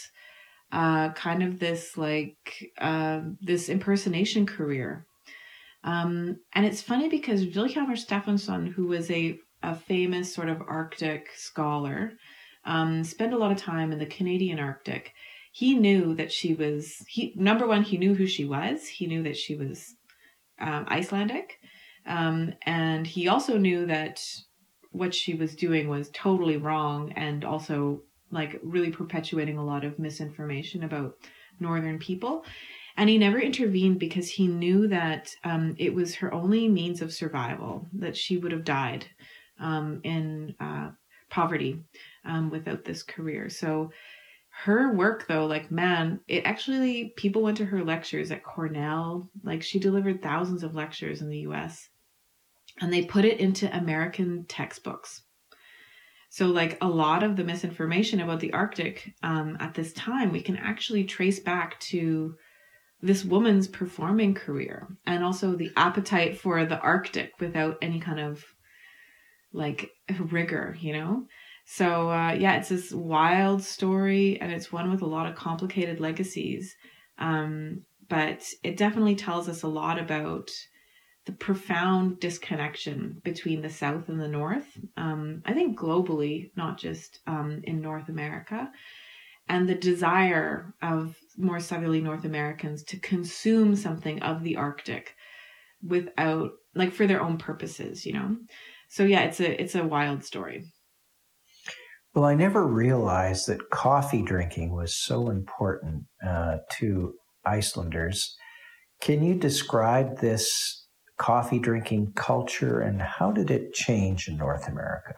uh, 0.72 1.10
kind 1.13 1.41
of 1.41 1.60
this 1.60 1.98
like 1.98 2.72
uh, 2.80 3.22
this 3.41 3.69
impersonation 3.69 4.45
career. 4.45 5.06
Um, 5.84 6.38
and 6.54 6.65
it's 6.65 6.82
funny 6.82 7.08
because 7.08 7.45
Vilhjalmur 7.45 7.98
Stefansson, 7.98 8.67
who 8.74 8.88
was 8.88 9.10
a, 9.10 9.39
a 9.63 9.76
famous 9.76 10.34
sort 10.34 10.50
of 10.50 10.62
Arctic 10.62 11.30
scholar, 11.36 12.12
um, 12.65 13.04
spent 13.04 13.34
a 13.34 13.38
lot 13.38 13.52
of 13.52 13.58
time 13.58 13.91
in 13.91 14.00
the 14.00 14.06
Canadian 14.06 14.60
Arctic. 14.60 15.13
He 15.52 15.76
knew 15.76 16.13
that 16.15 16.32
she 16.32 16.54
was 16.54 17.04
he 17.08 17.34
number 17.36 17.67
one. 17.67 17.84
He 17.84 17.98
knew 17.98 18.13
who 18.13 18.28
she 18.28 18.45
was. 18.45 18.88
He 18.88 19.08
knew 19.08 19.24
that 19.24 19.38
she 19.38 19.56
was 19.56 19.95
um, 20.60 20.86
Icelandic, 20.89 21.60
um, 22.06 22.54
and 22.65 23.08
he 23.08 23.28
also 23.28 23.58
knew 23.58 23.86
that 23.88 24.22
what 24.91 25.13
she 25.13 25.34
was 25.34 25.56
doing 25.56 25.88
was 25.88 26.10
totally 26.13 26.58
wrong 26.58 27.12
and 27.13 27.45
also 27.45 28.02
like 28.32 28.60
really 28.63 28.91
perpetuating 28.91 29.58
a 29.58 29.65
lot 29.65 29.84
of 29.84 30.00
misinformation 30.00 30.84
about 30.84 31.15
northern 31.60 32.00
people 32.00 32.43
and 33.00 33.10
he 33.10 33.17
never 33.17 33.39
intervened 33.39 33.98
because 33.98 34.30
he 34.30 34.48
knew 34.48 34.88
that 34.89 35.34
um, 35.45 35.74
it 35.78 35.93
was 35.93 36.15
her 36.15 36.34
only 36.34 36.67
means 36.67 37.02
of 37.02 37.13
survival 37.13 37.88
that 37.93 38.17
she 38.17 38.38
would 38.38 38.52
have 38.52 38.65
died 38.65 39.06
um, 39.60 40.02
in 40.04 40.54
uh, 40.60 40.89
poverty 41.30 41.80
um, 42.25 42.49
without 42.49 42.86
this 42.86 43.03
career. 43.03 43.49
So 43.49 43.91
her 44.51 44.93
work 44.93 45.27
though 45.27 45.45
like 45.45 45.71
man 45.71 46.19
it 46.27 46.43
actually 46.43 47.13
people 47.15 47.43
went 47.43 47.55
to 47.58 47.65
her 47.65 47.84
lectures 47.84 48.32
at 48.32 48.43
cornell. 48.43 49.29
Like 49.43 49.63
she 49.63 49.79
delivered 49.79 50.21
thousands 50.21 50.63
of 50.63 50.75
lectures 50.75 51.21
in 51.21 51.29
the 51.29 51.41
us 51.41 51.89
and 52.82 52.91
they 52.91 53.05
put 53.05 53.25
it 53.25 53.39
into 53.39 53.75
american 53.75 54.45
textbooks. 54.47 55.23
So, 56.32 56.45
like 56.45 56.77
a 56.82 56.88
lot 56.88 57.23
of 57.23 57.36
the 57.36 57.43
misinformation 57.43 58.21
about 58.21 58.39
the 58.39 58.53
Arctic 58.53 59.13
um, 59.23 59.58
at 59.60 59.73
this 59.73 59.93
time, 59.93 60.32
we 60.32 60.41
can 60.41 60.58
actually 60.58 61.03
trace 61.03 61.39
back 61.39 61.79
to 61.79 62.36
this 63.01 63.25
woman's 63.25 63.67
performing 63.67 64.36
career 64.36 64.88
and 65.08 65.23
also 65.23 65.55
the 65.55 65.71
appetite 65.75 66.39
for 66.39 66.65
the 66.65 66.79
Arctic 66.79 67.34
without 67.39 67.77
any 67.82 67.99
kind 67.99 68.19
of 68.19 68.45
like 69.53 69.89
rigor, 70.19 70.77
you 70.79 70.93
know? 70.93 71.25
So, 71.71 72.10
uh, 72.10 72.32
yeah, 72.32 72.55
it's 72.55 72.69
this 72.69 72.91
wild 72.91 73.62
story 73.62 74.41
and 74.41 74.51
it's 74.51 74.71
one 74.71 74.89
with 74.89 75.03
a 75.03 75.05
lot 75.05 75.27
of 75.27 75.36
complicated 75.36 75.99
legacies. 75.99 76.75
Um, 77.19 77.84
but 78.10 78.43
it 78.63 78.75
definitely 78.75 79.13
tells 79.13 79.47
us 79.47 79.62
a 79.62 79.67
lot 79.67 79.99
about 79.99 80.49
the 81.27 81.32
profound 81.34 82.19
disconnection 82.19 83.21
between 83.23 83.62
the 83.62 83.69
South 83.69 84.10
and 84.10 84.19
the 84.19 84.27
North. 84.27 84.65
Um, 84.97 85.43
I 85.45 85.53
think 85.53 85.77
globally, 85.77 86.49
not 86.55 86.79
just 86.79 87.19
um, 87.27 87.62
in 87.65 87.82
North 87.82 88.10
America, 88.10 88.71
and 89.47 89.69
the 89.69 89.75
desire 89.75 90.73
of 90.82 91.15
more 91.38 91.60
southerly 91.60 92.01
North 92.01 92.25
Americans 92.25 92.82
to 92.86 92.99
consume 92.99 93.75
something 93.75 94.23
of 94.23 94.43
the 94.43 94.55
Arctic 94.55 95.15
without, 95.84 96.49
like, 96.73 96.93
for 96.93 97.05
their 97.05 97.21
own 97.21 97.38
purposes, 97.38 98.08
you 98.08 98.13
know. 98.13 98.38
So 98.88 99.03
yeah, 99.03 99.21
it's 99.21 99.39
a 99.39 99.62
it's 99.62 99.75
a 99.75 99.84
wild 99.84 100.23
story. 100.23 100.65
Well, 102.13 102.26
I 102.26 102.36
never 102.36 102.65
realized 102.65 103.48
that 103.48 103.69
coffee 103.69 104.24
drinking 104.24 104.76
was 104.76 104.98
so 104.98 105.30
important 105.30 106.06
uh, 106.26 106.58
to 106.80 107.13
Icelanders. 107.45 108.36
Can 109.02 109.24
you 109.24 109.36
describe 109.36 110.19
this 110.19 110.88
coffee 111.17 111.60
drinking 111.60 112.13
culture 112.15 112.80
and 112.80 113.02
how 113.02 113.32
did 113.32 113.52
it 113.52 113.74
change 113.74 114.28
in 114.28 114.38
North 114.38 114.67
America? 114.67 115.13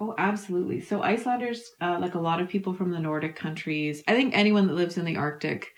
Oh, 0.00 0.14
absolutely. 0.16 0.80
So, 0.80 1.02
Icelanders, 1.02 1.62
uh, 1.80 1.98
like 2.00 2.14
a 2.14 2.20
lot 2.20 2.40
of 2.40 2.48
people 2.48 2.72
from 2.72 2.90
the 2.90 3.00
Nordic 3.00 3.34
countries, 3.34 4.02
I 4.06 4.14
think 4.14 4.36
anyone 4.36 4.66
that 4.68 4.74
lives 4.74 4.96
in 4.96 5.04
the 5.04 5.16
Arctic, 5.16 5.68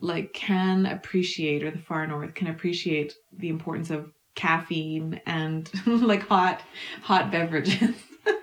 like, 0.00 0.32
can 0.32 0.86
appreciate, 0.86 1.62
or 1.62 1.70
the 1.70 1.78
far 1.78 2.06
north 2.06 2.34
can 2.34 2.48
appreciate 2.48 3.14
the 3.32 3.48
importance 3.48 3.90
of 3.90 4.10
caffeine 4.34 5.20
and 5.26 5.70
like 5.86 6.26
hot, 6.26 6.62
hot 7.02 7.30
beverages. 7.30 7.94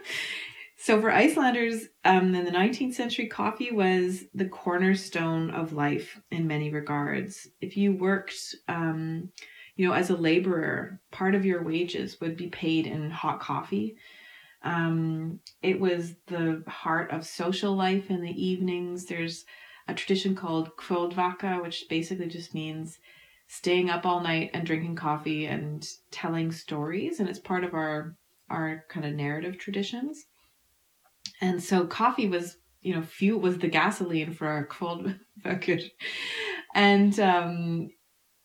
so, 0.83 0.99
for 0.99 1.11
Icelanders, 1.11 1.89
um, 2.05 2.33
in 2.33 2.43
the 2.43 2.49
19th 2.49 2.95
century, 2.95 3.27
coffee 3.27 3.71
was 3.71 4.23
the 4.33 4.49
cornerstone 4.49 5.51
of 5.51 5.73
life 5.73 6.19
in 6.31 6.47
many 6.47 6.71
regards. 6.71 7.47
If 7.61 7.77
you 7.77 7.93
worked, 7.93 8.55
um, 8.67 9.29
you 9.75 9.87
know, 9.87 9.93
as 9.93 10.09
a 10.09 10.17
laborer, 10.17 10.99
part 11.11 11.35
of 11.35 11.45
your 11.45 11.61
wages 11.61 12.19
would 12.19 12.35
be 12.35 12.47
paid 12.47 12.87
in 12.87 13.11
hot 13.11 13.39
coffee. 13.39 13.95
Um, 14.63 15.39
it 15.61 15.79
was 15.79 16.15
the 16.25 16.63
heart 16.67 17.11
of 17.11 17.27
social 17.27 17.75
life 17.75 18.09
in 18.09 18.23
the 18.23 18.43
evenings. 18.43 19.05
There's 19.05 19.45
a 19.87 19.93
tradition 19.93 20.33
called 20.33 20.75
kvöldvaka, 20.77 21.61
which 21.61 21.85
basically 21.89 22.27
just 22.27 22.55
means 22.55 22.97
staying 23.45 23.91
up 23.91 24.07
all 24.07 24.21
night 24.21 24.49
and 24.55 24.65
drinking 24.65 24.95
coffee 24.95 25.45
and 25.45 25.87
telling 26.09 26.51
stories, 26.51 27.19
and 27.19 27.29
it's 27.29 27.37
part 27.37 27.63
of 27.63 27.75
our 27.75 28.15
our 28.49 28.83
kind 28.89 29.05
of 29.05 29.13
narrative 29.13 29.59
traditions. 29.59 30.25
And 31.41 31.61
so 31.61 31.85
coffee 31.85 32.27
was, 32.27 32.57
you 32.81 32.95
know, 32.95 33.01
fuel 33.01 33.39
was 33.39 33.57
the 33.57 33.67
gasoline 33.67 34.33
for 34.33 34.47
our 34.47 34.65
cold 34.65 35.13
kvöldvaka. 35.45 35.89
And 36.73 37.19
um, 37.19 37.89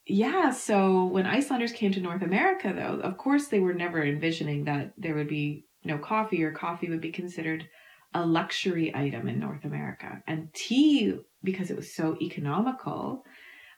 yeah, 0.07 0.51
so 0.51 1.05
when 1.07 1.27
Icelanders 1.27 1.73
came 1.73 1.93
to 1.93 2.01
North 2.01 2.23
America, 2.23 2.73
though, 2.75 3.01
of 3.01 3.19
course 3.19 3.49
they 3.49 3.61
were 3.61 3.75
never 3.75 4.03
envisioning 4.03 4.65
that 4.65 4.93
there 4.97 5.15
would 5.15 5.29
be 5.29 5.67
no 5.85 5.99
coffee 5.99 6.43
or 6.43 6.53
coffee 6.53 6.89
would 6.89 7.01
be 7.01 7.13
considered 7.13 7.69
a 8.15 8.25
luxury 8.25 8.95
item 8.95 9.29
in 9.29 9.39
North 9.39 9.65
America. 9.65 10.23
And 10.27 10.53
tea, 10.55 11.15
because 11.43 11.71
it 11.71 11.77
was 11.77 11.95
so 11.95 12.17
economical, 12.21 13.25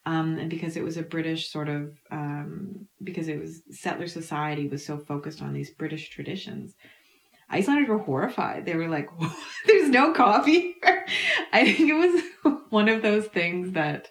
um, 0.07 0.39
and 0.39 0.49
because 0.49 0.77
it 0.77 0.85
was 0.85 0.97
a 0.97 1.03
British 1.03 1.51
sort 1.51 1.69
of, 1.69 1.93
um, 2.11 2.87
because 3.03 3.29
it 3.29 3.39
was 3.39 3.63
settler 3.71 4.07
society 4.07 4.69
was 4.69 4.85
so 4.85 4.99
focused 4.99 5.43
on 5.43 5.53
these 5.53 5.71
British 5.71 6.11
traditions. 6.11 6.75
Icelanders 7.51 7.89
were 7.89 7.99
horrified. 7.99 8.67
They 8.67 8.77
were 8.77 8.89
like, 8.89 9.09
"There's 9.67 9.89
no 9.89 10.13
coffee." 10.13 10.77
I 11.53 11.73
think 11.73 11.91
it 11.91 11.95
was 12.45 12.61
one 12.71 12.89
of 12.89 13.03
those 13.03 13.27
things 13.27 13.73
that 13.73 14.09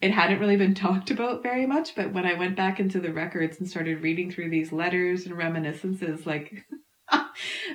it 0.00 0.10
hadn't 0.10 0.40
really 0.40 0.56
been 0.56 0.74
talked 0.86 1.10
about 1.10 1.42
very 1.42 1.66
much, 1.66 1.94
but 1.94 2.12
when 2.12 2.26
I 2.26 2.34
went 2.34 2.56
back 2.56 2.80
into 2.80 3.00
the 3.00 3.12
records 3.12 3.58
and 3.58 3.68
started 3.68 4.02
reading 4.02 4.30
through 4.30 4.50
these 4.50 4.72
letters 4.72 5.26
and 5.26 5.36
reminiscences, 5.36 6.26
like 6.26 6.64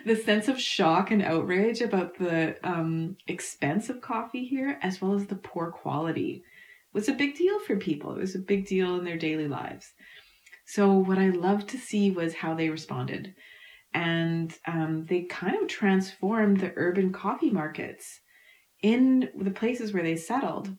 the 0.06 0.16
sense 0.16 0.48
of 0.48 0.60
shock 0.60 1.10
and 1.10 1.24
outrage 1.24 1.82
about 1.82 2.18
the 2.18 2.58
um, 2.64 3.18
expense 3.28 3.90
of 3.90 4.02
coffee 4.02 4.46
here, 4.46 4.78
as 4.82 5.02
well 5.02 5.14
as 5.14 5.28
the 5.28 5.36
poor 5.36 5.72
quality, 5.72 6.44
was 6.94 7.08
a 7.08 7.14
big 7.14 7.36
deal 7.36 7.60
for 7.62 7.78
people. 7.78 8.12
It 8.12 8.20
was 8.20 8.36
a 8.36 8.40
big 8.40 8.68
deal 8.68 8.98
in 8.98 9.06
their 9.06 9.18
daily 9.18 9.48
lives. 9.48 9.94
So, 10.66 10.92
what 10.92 11.18
I 11.18 11.30
loved 11.30 11.70
to 11.70 11.78
see 11.78 12.12
was 12.12 12.34
how 12.34 12.54
they 12.54 12.70
responded. 12.70 13.34
And 13.94 14.54
um, 14.66 15.06
they 15.08 15.24
kind 15.24 15.62
of 15.62 15.68
transformed 15.68 16.60
the 16.60 16.74
urban 16.76 17.12
coffee 17.12 17.50
markets 17.50 18.20
in 18.82 19.30
the 19.38 19.52
places 19.52 19.94
where 19.94 20.04
they 20.04 20.16
settled. 20.16 20.70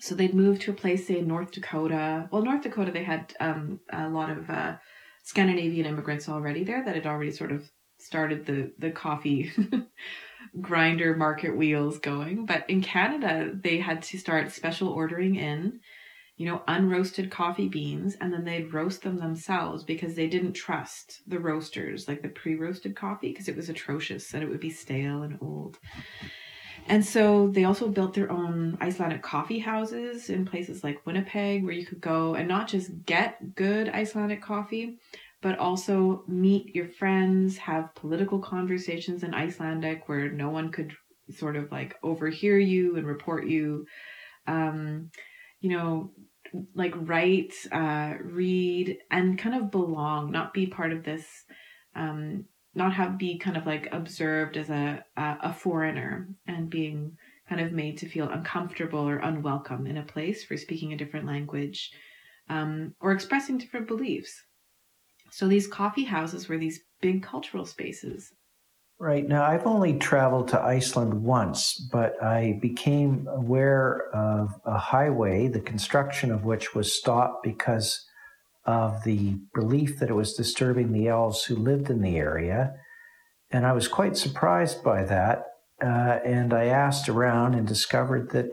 So 0.00 0.14
they'd 0.14 0.34
moved 0.34 0.62
to 0.62 0.70
a 0.70 0.74
place, 0.74 1.06
say, 1.08 1.18
in 1.18 1.26
North 1.26 1.50
Dakota. 1.50 2.28
Well, 2.30 2.42
North 2.42 2.62
Dakota, 2.62 2.92
they 2.92 3.02
had 3.02 3.34
um, 3.40 3.80
a 3.92 4.08
lot 4.08 4.30
of 4.30 4.48
uh, 4.48 4.76
Scandinavian 5.24 5.86
immigrants 5.86 6.28
already 6.28 6.64
there 6.64 6.84
that 6.84 6.94
had 6.94 7.06
already 7.06 7.32
sort 7.32 7.52
of 7.52 7.68
started 7.98 8.46
the 8.46 8.72
the 8.78 8.90
coffee 8.90 9.50
grinder 10.60 11.16
market 11.16 11.56
wheels 11.56 11.98
going. 11.98 12.46
But 12.46 12.68
in 12.70 12.80
Canada, 12.80 13.50
they 13.52 13.78
had 13.78 14.02
to 14.02 14.18
start 14.18 14.52
special 14.52 14.88
ordering 14.88 15.36
in, 15.36 15.80
you 16.38 16.46
know, 16.46 16.62
unroasted 16.68 17.32
coffee 17.32 17.68
beans, 17.68 18.16
and 18.20 18.32
then 18.32 18.44
they'd 18.44 18.72
roast 18.72 19.02
them 19.02 19.18
themselves 19.18 19.82
because 19.82 20.14
they 20.14 20.28
didn't 20.28 20.52
trust 20.52 21.20
the 21.26 21.40
roasters, 21.40 22.06
like 22.06 22.22
the 22.22 22.28
pre 22.28 22.54
roasted 22.54 22.94
coffee, 22.94 23.30
because 23.30 23.48
it 23.48 23.56
was 23.56 23.68
atrocious 23.68 24.32
and 24.32 24.42
it 24.42 24.48
would 24.48 24.60
be 24.60 24.70
stale 24.70 25.22
and 25.22 25.36
old. 25.42 25.78
And 26.86 27.04
so 27.04 27.48
they 27.48 27.64
also 27.64 27.88
built 27.88 28.14
their 28.14 28.30
own 28.30 28.78
Icelandic 28.80 29.20
coffee 29.20 29.58
houses 29.58 30.30
in 30.30 30.46
places 30.46 30.84
like 30.84 31.04
Winnipeg 31.04 31.64
where 31.64 31.74
you 31.74 31.84
could 31.84 32.00
go 32.00 32.34
and 32.34 32.46
not 32.46 32.68
just 32.68 33.04
get 33.04 33.56
good 33.56 33.88
Icelandic 33.88 34.40
coffee, 34.40 34.96
but 35.42 35.58
also 35.58 36.22
meet 36.28 36.74
your 36.74 36.86
friends, 36.86 37.58
have 37.58 37.94
political 37.96 38.38
conversations 38.38 39.24
in 39.24 39.34
Icelandic 39.34 40.08
where 40.08 40.30
no 40.30 40.50
one 40.50 40.70
could 40.70 40.94
sort 41.30 41.56
of 41.56 41.70
like 41.72 41.96
overhear 42.04 42.58
you 42.58 42.96
and 42.96 43.06
report 43.06 43.46
you. 43.46 43.86
Um, 44.46 45.10
you 45.60 45.70
know, 45.70 46.12
like 46.74 46.94
write, 46.96 47.54
uh, 47.72 48.14
read, 48.22 48.98
and 49.10 49.38
kind 49.38 49.54
of 49.54 49.70
belong, 49.70 50.30
not 50.30 50.54
be 50.54 50.66
part 50.66 50.92
of 50.92 51.04
this 51.04 51.24
um, 51.94 52.44
not 52.74 52.94
have 52.94 53.18
be 53.18 53.38
kind 53.38 53.56
of 53.56 53.66
like 53.66 53.88
observed 53.92 54.56
as 54.56 54.70
a 54.70 55.04
a 55.16 55.52
foreigner 55.52 56.28
and 56.46 56.70
being 56.70 57.16
kind 57.48 57.60
of 57.60 57.72
made 57.72 57.98
to 57.98 58.08
feel 58.08 58.28
uncomfortable 58.28 59.08
or 59.08 59.18
unwelcome 59.18 59.86
in 59.86 59.96
a 59.96 60.02
place 60.02 60.44
for 60.44 60.56
speaking 60.56 60.92
a 60.92 60.96
different 60.96 61.26
language 61.26 61.90
um, 62.50 62.94
or 63.00 63.12
expressing 63.12 63.58
different 63.58 63.86
beliefs. 63.86 64.42
So 65.30 65.48
these 65.48 65.66
coffee 65.66 66.04
houses 66.04 66.48
were 66.48 66.58
these 66.58 66.80
big 67.00 67.22
cultural 67.22 67.64
spaces. 67.66 68.32
Right. 69.00 69.28
Now, 69.28 69.44
I've 69.44 69.66
only 69.66 69.96
traveled 69.96 70.48
to 70.48 70.60
Iceland 70.60 71.22
once, 71.22 71.78
but 71.92 72.20
I 72.20 72.58
became 72.60 73.28
aware 73.30 74.10
of 74.12 74.50
a 74.64 74.76
highway, 74.76 75.46
the 75.46 75.60
construction 75.60 76.32
of 76.32 76.44
which 76.44 76.74
was 76.74 76.98
stopped 76.98 77.44
because 77.44 78.04
of 78.64 79.04
the 79.04 79.36
belief 79.54 80.00
that 80.00 80.10
it 80.10 80.14
was 80.14 80.34
disturbing 80.34 80.92
the 80.92 81.06
elves 81.06 81.44
who 81.44 81.54
lived 81.54 81.90
in 81.90 82.02
the 82.02 82.16
area. 82.16 82.72
And 83.52 83.64
I 83.64 83.72
was 83.72 83.86
quite 83.86 84.16
surprised 84.16 84.82
by 84.82 85.04
that. 85.04 85.44
Uh, 85.80 86.18
and 86.24 86.52
I 86.52 86.64
asked 86.64 87.08
around 87.08 87.54
and 87.54 87.68
discovered 87.68 88.30
that 88.32 88.50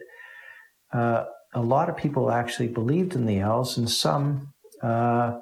uh, 0.93 1.25
a 1.55 1.61
lot 1.61 1.89
of 1.89 1.97
people 1.97 2.31
actually 2.31 2.67
believed 2.67 3.15
in 3.15 3.25
the 3.25 3.39
elves, 3.39 3.77
and 3.77 3.89
some 3.89 4.53
uh, 4.83 5.39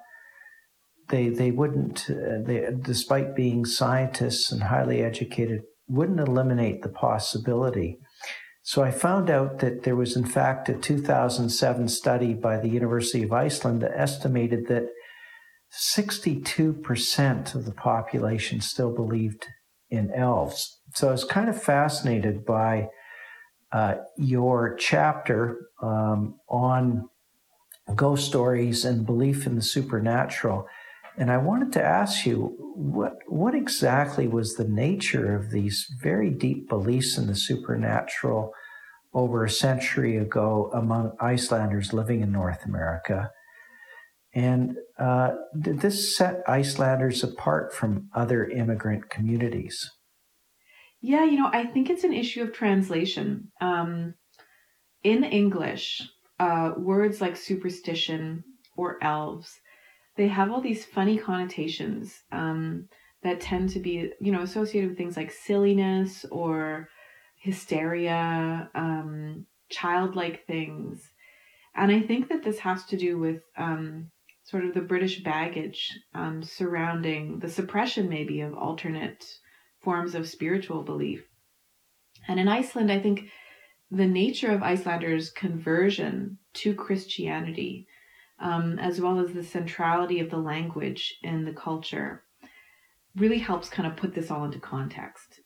they 1.10 1.30
they 1.30 1.52
wouldn't, 1.52 2.10
uh, 2.10 2.42
they, 2.46 2.68
despite 2.82 3.36
being 3.36 3.66
scientists 3.66 4.52
and 4.52 4.64
highly 4.64 5.02
educated, 5.02 5.62
wouldn't 5.88 6.20
eliminate 6.20 6.82
the 6.82 6.90
possibility. 6.90 8.00
So 8.66 8.82
I 8.82 8.92
found 8.92 9.30
out 9.30 9.60
that 9.60 9.84
there 9.84 9.96
was, 9.96 10.16
in 10.16 10.26
fact, 10.26 10.70
a 10.70 10.74
2007 10.74 11.90
study 11.90 12.34
by 12.34 12.58
the 12.58 12.70
University 12.70 13.24
of 13.24 13.34
Iceland 13.34 13.82
that 13.82 13.92
estimated 13.94 14.68
that 14.68 14.88
62% 15.74 17.56
of 17.56 17.66
the 17.66 17.74
population 17.74 18.62
still 18.62 18.94
believed 18.94 19.48
in 19.90 20.12
elves. 20.12 20.80
So 20.96 21.10
I 21.10 21.12
was 21.12 21.26
kind 21.26 21.50
of 21.50 21.62
fascinated 21.62 22.46
by 22.46 22.88
uh, 23.74 23.96
your 24.18 24.76
chapter 24.76 25.68
um, 25.82 26.36
on 26.48 27.10
ghost 27.96 28.28
stories 28.28 28.86
and 28.86 29.06
belief 29.06 29.46
in 29.46 29.56
the 29.56 29.62
supernatural. 29.62 30.68
And 31.18 31.32
I 31.32 31.38
wanted 31.38 31.72
to 31.74 31.84
ask 31.84 32.26
you 32.26 32.56
what 32.76 33.18
what 33.28 33.54
exactly 33.54 34.28
was 34.28 34.56
the 34.56 34.68
nature 34.68 35.36
of 35.36 35.52
these 35.52 35.88
very 36.02 36.30
deep 36.30 36.68
beliefs 36.68 37.18
in 37.18 37.28
the 37.28 37.36
supernatural 37.36 38.52
over 39.14 39.46
a 39.46 39.50
century 39.50 40.18
ago 40.18 40.72
among 40.74 41.16
Icelanders 41.22 41.94
living 41.94 42.22
in 42.22 42.32
North 42.32 42.66
America? 42.66 43.30
And 44.34 44.78
uh, 44.98 45.34
did 45.60 45.82
this 45.82 46.18
set 46.18 46.42
Icelanders 46.48 47.24
apart 47.24 47.74
from 47.74 48.10
other 48.16 48.48
immigrant 48.48 49.10
communities? 49.12 49.92
Yeah, 51.02 51.26
you 51.26 51.38
know, 51.38 51.50
I 51.52 51.66
think 51.66 51.90
it's 51.90 52.04
an 52.04 52.14
issue 52.14 52.42
of 52.42 52.54
translation. 52.54 53.52
Um, 53.62 54.16
in 55.04 55.24
English, 55.24 56.02
uh, 56.40 56.72
words 56.78 57.22
like 57.22 57.36
superstition 57.36 58.44
or 58.76 58.98
elves 59.04 59.60
they 60.16 60.28
have 60.28 60.52
all 60.52 60.62
these 60.62 60.86
funny 60.86 61.18
connotations 61.18 62.24
um, 62.32 62.88
that 63.24 63.42
tend 63.42 63.70
to 63.70 63.80
be, 63.80 64.12
you 64.20 64.32
know, 64.32 64.42
associated 64.42 64.90
with 64.90 64.98
things 64.98 65.18
like 65.18 65.32
silliness 65.32 66.26
or 66.32 66.90
hysteria, 67.38 68.70
um, 68.76 69.46
childlike 69.70 70.46
things. 70.46 71.12
And 71.76 71.92
I 71.92 72.02
think 72.02 72.30
that 72.30 72.44
this 72.44 72.60
has 72.60 72.86
to 72.86 72.98
do 72.98 73.18
with 73.18 73.42
um, 73.58 74.12
sort 74.44 74.66
of 74.66 74.74
the 74.74 74.82
British 74.82 75.24
baggage 75.24 75.92
um, 76.14 76.44
surrounding 76.44 77.40
the 77.40 77.50
suppression, 77.50 78.08
maybe, 78.10 78.42
of 78.42 78.54
alternate 78.54 79.26
forms 79.82 80.16
of 80.16 80.30
spiritual 80.30 80.84
belief. 80.84 81.24
And 82.28 82.40
in 82.40 82.48
Iceland, 82.48 82.92
I 82.92 83.00
think 83.00 83.30
the 83.90 84.08
nature 84.08 84.52
of 84.52 84.64
Icelanders' 84.64 85.30
conversion 85.30 86.38
to 86.54 86.76
Christianity 86.76 87.88
um, 88.40 88.80
as 88.80 89.00
well 89.00 89.20
as 89.20 89.34
the 89.34 89.44
centrality 89.44 90.20
of 90.20 90.30
the 90.30 90.38
language 90.38 91.16
in 91.24 91.46
the 91.46 91.54
culture, 91.54 92.24
really 93.16 93.40
helps 93.40 93.70
kind 93.70 93.88
of 93.88 93.96
put 93.96 94.14
this 94.14 94.32
all 94.32 94.44
into 94.44 94.60
context. 94.60 95.42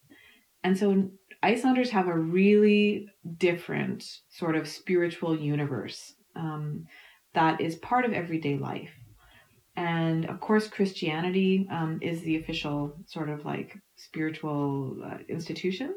And 0.63 0.77
so 0.77 1.09
Icelanders 1.43 1.91
have 1.91 2.07
a 2.07 2.17
really 2.17 3.07
different 3.37 4.03
sort 4.29 4.55
of 4.55 4.67
spiritual 4.67 5.37
universe 5.37 6.13
um, 6.35 6.85
that 7.33 7.61
is 7.61 7.75
part 7.75 8.05
of 8.05 8.13
everyday 8.13 8.57
life. 8.57 8.91
And 9.75 10.25
of 10.25 10.39
course, 10.39 10.67
Christianity 10.67 11.67
um, 11.69 11.99
is 12.01 12.21
the 12.21 12.37
official 12.37 12.97
sort 13.05 13.29
of 13.29 13.45
like 13.45 13.77
spiritual 13.95 15.03
uh, 15.05 15.17
institution. 15.29 15.95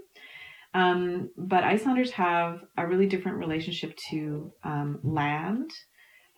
Um, 0.74 1.30
but 1.36 1.64
Icelanders 1.64 2.10
have 2.12 2.60
a 2.76 2.86
really 2.86 3.06
different 3.06 3.38
relationship 3.38 3.96
to 4.10 4.52
um, 4.62 5.00
land 5.02 5.70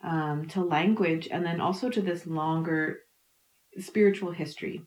um, 0.03 0.47
to 0.49 0.61
language 0.61 1.27
and 1.31 1.45
then 1.45 1.61
also 1.61 1.89
to 1.89 2.01
this 2.01 2.27
longer 2.27 2.99
spiritual 3.79 4.31
history. 4.31 4.83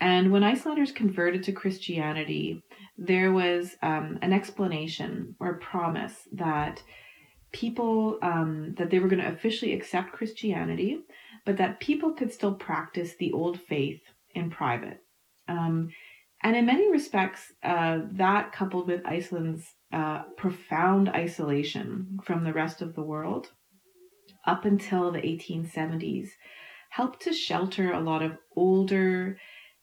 And 0.00 0.32
when 0.32 0.42
Icelanders 0.42 0.92
converted 0.92 1.42
to 1.44 1.52
Christianity, 1.52 2.62
there 2.96 3.32
was 3.32 3.76
um, 3.82 4.18
an 4.22 4.32
explanation 4.32 5.36
or 5.38 5.50
a 5.50 5.58
promise 5.58 6.28
that 6.32 6.82
people 7.52 8.18
um, 8.22 8.74
that 8.78 8.90
they 8.90 8.98
were 8.98 9.08
going 9.08 9.22
to 9.22 9.28
officially 9.28 9.74
accept 9.74 10.12
Christianity, 10.12 11.00
but 11.44 11.58
that 11.58 11.80
people 11.80 12.12
could 12.12 12.32
still 12.32 12.54
practice 12.54 13.16
the 13.16 13.32
old 13.32 13.60
faith 13.60 14.00
in 14.34 14.50
private. 14.50 15.02
Um, 15.48 15.90
and 16.42 16.56
in 16.56 16.64
many 16.64 16.90
respects, 16.90 17.52
uh, 17.62 17.98
that 18.12 18.52
coupled 18.52 18.86
with 18.86 19.04
Iceland's 19.04 19.74
uh, 19.92 20.22
profound 20.38 21.10
isolation 21.10 22.18
from 22.24 22.44
the 22.44 22.52
rest 22.52 22.80
of 22.80 22.94
the 22.94 23.02
world 23.02 23.50
up 24.46 24.64
until 24.64 25.10
the 25.10 25.20
1870s 25.20 26.28
helped 26.90 27.22
to 27.22 27.32
shelter 27.32 27.92
a 27.92 28.00
lot 28.00 28.22
of 28.22 28.36
older 28.56 29.38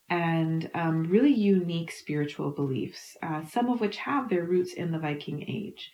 and 0.09 0.69
um, 0.73 1.03
really 1.05 1.33
unique 1.33 1.91
spiritual 1.91 2.51
beliefs, 2.51 3.17
uh, 3.23 3.43
some 3.45 3.69
of 3.69 3.81
which 3.81 3.97
have 3.97 4.29
their 4.29 4.43
roots 4.43 4.73
in 4.73 4.91
the 4.91 4.99
Viking 4.99 5.43
Age. 5.47 5.91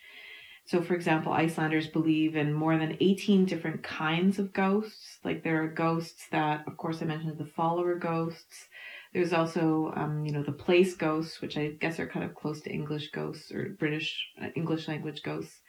So, 0.66 0.82
for 0.82 0.94
example, 0.94 1.34
Icelanders 1.34 1.88
believe 1.88 2.36
in 2.36 2.54
more 2.54 2.78
than 2.78 2.98
18 3.02 3.46
different 3.46 3.84
kinds 3.84 4.40
of 4.40 4.54
ghosts. 4.54 5.20
Like 5.24 5.44
there 5.44 5.62
are 5.64 5.68
ghosts 5.68 6.28
that, 6.32 6.66
of 6.68 6.78
course, 6.78 7.02
I 7.02 7.06
mentioned 7.06 7.38
the 7.38 7.46
follower 7.46 7.96
ghosts. 7.96 8.70
There's 9.14 9.34
also, 9.34 9.92
um, 9.96 10.26
you 10.26 10.32
know, 10.32 10.42
the 10.42 10.54
place 10.54 10.96
ghosts, 10.96 11.42
which 11.42 11.58
I 11.58 11.72
guess 11.72 12.00
are 12.00 12.08
kind 12.08 12.26
of 12.26 12.34
close 12.34 12.62
to 12.62 12.72
English 12.72 13.12
ghosts 13.12 13.52
or 13.52 13.76
British 13.78 14.26
uh, 14.42 14.48
English 14.56 14.88
language 14.88 15.22
ghosts. 15.22 15.60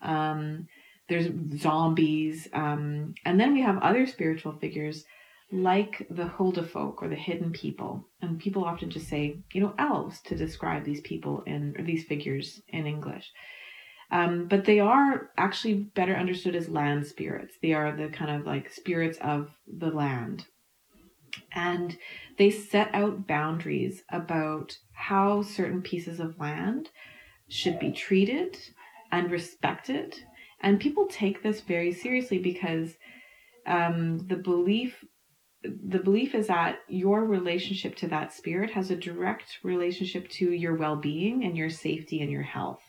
Um, 0.00 0.68
there's 1.08 1.28
zombies, 1.58 2.48
um, 2.52 3.14
and 3.24 3.40
then 3.40 3.54
we 3.54 3.62
have 3.62 3.78
other 3.78 4.06
spiritual 4.06 4.52
figures 4.52 5.04
like 5.50 6.06
the 6.10 6.24
Huldufólk 6.24 6.96
or 7.02 7.08
the 7.08 7.16
hidden 7.16 7.52
people. 7.52 8.06
And 8.20 8.38
people 8.38 8.64
often 8.64 8.90
just 8.90 9.08
say, 9.08 9.38
you 9.52 9.62
know, 9.62 9.74
elves 9.78 10.20
to 10.22 10.36
describe 10.36 10.84
these 10.84 11.00
people 11.00 11.42
or 11.46 11.82
these 11.82 12.04
figures 12.04 12.60
in 12.68 12.86
English. 12.86 13.32
Um, 14.10 14.46
but 14.46 14.64
they 14.64 14.80
are 14.80 15.30
actually 15.36 15.74
better 15.74 16.14
understood 16.14 16.54
as 16.54 16.68
land 16.68 17.06
spirits. 17.06 17.56
They 17.60 17.72
are 17.72 17.94
the 17.94 18.08
kind 18.08 18.30
of 18.30 18.46
like 18.46 18.70
spirits 18.70 19.18
of 19.20 19.50
the 19.66 19.90
land. 19.90 20.46
And 21.52 21.96
they 22.36 22.50
set 22.50 22.90
out 22.94 23.26
boundaries 23.26 24.02
about 24.10 24.76
how 24.92 25.42
certain 25.42 25.82
pieces 25.82 26.20
of 26.20 26.38
land 26.38 26.90
should 27.48 27.78
be 27.78 27.92
treated 27.92 28.58
and 29.12 29.30
respected. 29.30 30.22
And 30.60 30.80
people 30.80 31.06
take 31.06 31.42
this 31.42 31.60
very 31.60 31.92
seriously 31.92 32.38
because 32.38 32.94
um, 33.66 34.18
the 34.26 34.36
belief 34.36 35.04
the 35.64 35.98
belief 35.98 36.36
is 36.36 36.46
that 36.46 36.78
your 36.86 37.24
relationship 37.24 37.96
to 37.96 38.06
that 38.06 38.32
spirit 38.32 38.70
has 38.70 38.92
a 38.92 38.96
direct 38.96 39.58
relationship 39.64 40.28
to 40.28 40.52
your 40.52 40.76
well-being 40.76 41.44
and 41.44 41.56
your 41.56 41.68
safety 41.68 42.20
and 42.22 42.30
your 42.30 42.44
health. 42.44 42.80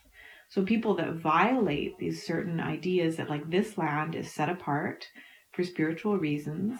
So 0.49 0.63
people 0.63 0.93
that 0.97 1.15
violate 1.15 1.97
these 1.97 2.23
certain 2.23 2.59
ideas 2.59 3.15
that 3.15 3.29
like 3.29 3.49
this 3.49 3.75
land 3.75 4.13
is 4.13 4.31
set 4.31 4.49
apart 4.49 5.07
for 5.51 5.63
spiritual 5.63 6.19
reasons 6.19 6.79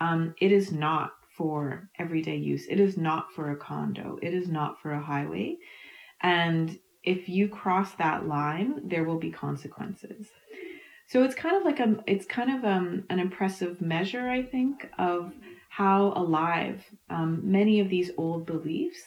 um, 0.00 0.34
it 0.40 0.52
is 0.52 0.72
not 0.72 1.12
for 1.36 1.88
everyday 1.98 2.36
use. 2.36 2.66
It 2.68 2.80
is 2.80 2.96
not 2.96 3.32
for 3.32 3.50
a 3.50 3.56
condo. 3.56 4.18
It 4.20 4.34
is 4.34 4.48
not 4.48 4.80
for 4.80 4.92
a 4.92 5.02
highway. 5.02 5.56
And 6.20 6.78
if 7.04 7.28
you 7.28 7.48
cross 7.48 7.92
that 7.94 8.26
line 8.26 8.80
there 8.84 9.04
will 9.04 9.18
be 9.18 9.30
consequences 9.30 10.28
so 11.12 11.22
it's 11.22 11.34
kind 11.34 11.56
of 11.56 11.64
like 11.64 11.78
a 11.78 12.02
it's 12.06 12.24
kind 12.24 12.50
of 12.50 12.64
um, 12.64 13.04
an 13.10 13.18
impressive 13.18 13.82
measure, 13.82 14.30
I 14.30 14.42
think, 14.42 14.88
of 14.98 15.34
how 15.68 16.14
alive 16.16 16.82
um, 17.10 17.40
many 17.44 17.80
of 17.80 17.90
these 17.90 18.10
old 18.16 18.46
beliefs 18.46 19.02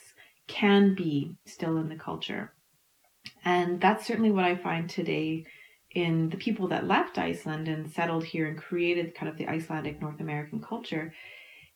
can 0.46 0.94
be 0.94 1.34
still 1.46 1.78
in 1.78 1.88
the 1.88 1.96
culture. 1.96 2.52
And 3.44 3.80
that's 3.80 4.06
certainly 4.06 4.30
what 4.30 4.44
I 4.44 4.54
find 4.54 4.88
today 4.88 5.46
in 5.90 6.28
the 6.28 6.36
people 6.36 6.68
that 6.68 6.86
left 6.86 7.18
Iceland 7.18 7.66
and 7.66 7.90
settled 7.90 8.24
here 8.24 8.46
and 8.46 8.56
created 8.56 9.16
kind 9.16 9.28
of 9.28 9.36
the 9.36 9.48
Icelandic 9.48 10.00
North 10.00 10.20
American 10.20 10.60
culture, 10.60 11.12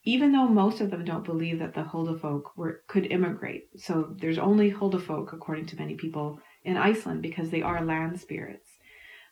even 0.05 0.33
though 0.33 0.49
most 0.49 0.81
of 0.81 0.91
them 0.91 1.05
don't 1.05 1.25
believe 1.25 1.59
that 1.59 1.75
the 1.75 1.83
Huldufólk 1.83 2.43
were 2.57 2.83
could 2.87 3.07
immigrate. 3.07 3.69
So 3.77 4.15
there's 4.19 4.39
only 4.39 4.73
Huldufólk, 4.73 5.33
according 5.33 5.67
to 5.67 5.77
many 5.77 5.95
people, 5.95 6.41
in 6.65 6.77
Iceland 6.77 7.23
because 7.23 7.51
they 7.51 7.63
are 7.63 7.85
land 7.85 8.21
spirits. 8.21 8.69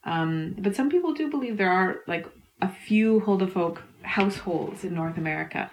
Um, 0.04 0.56
but 0.58 0.76
some 0.76 0.90
people 0.90 1.12
do 1.14 1.30
believe 1.30 1.56
there 1.56 1.72
are 1.72 1.96
like 2.06 2.26
a 2.60 2.68
few 2.68 3.20
Huldufólk 3.20 3.78
households 4.02 4.84
in 4.84 4.94
North 4.94 5.16
America, 5.16 5.70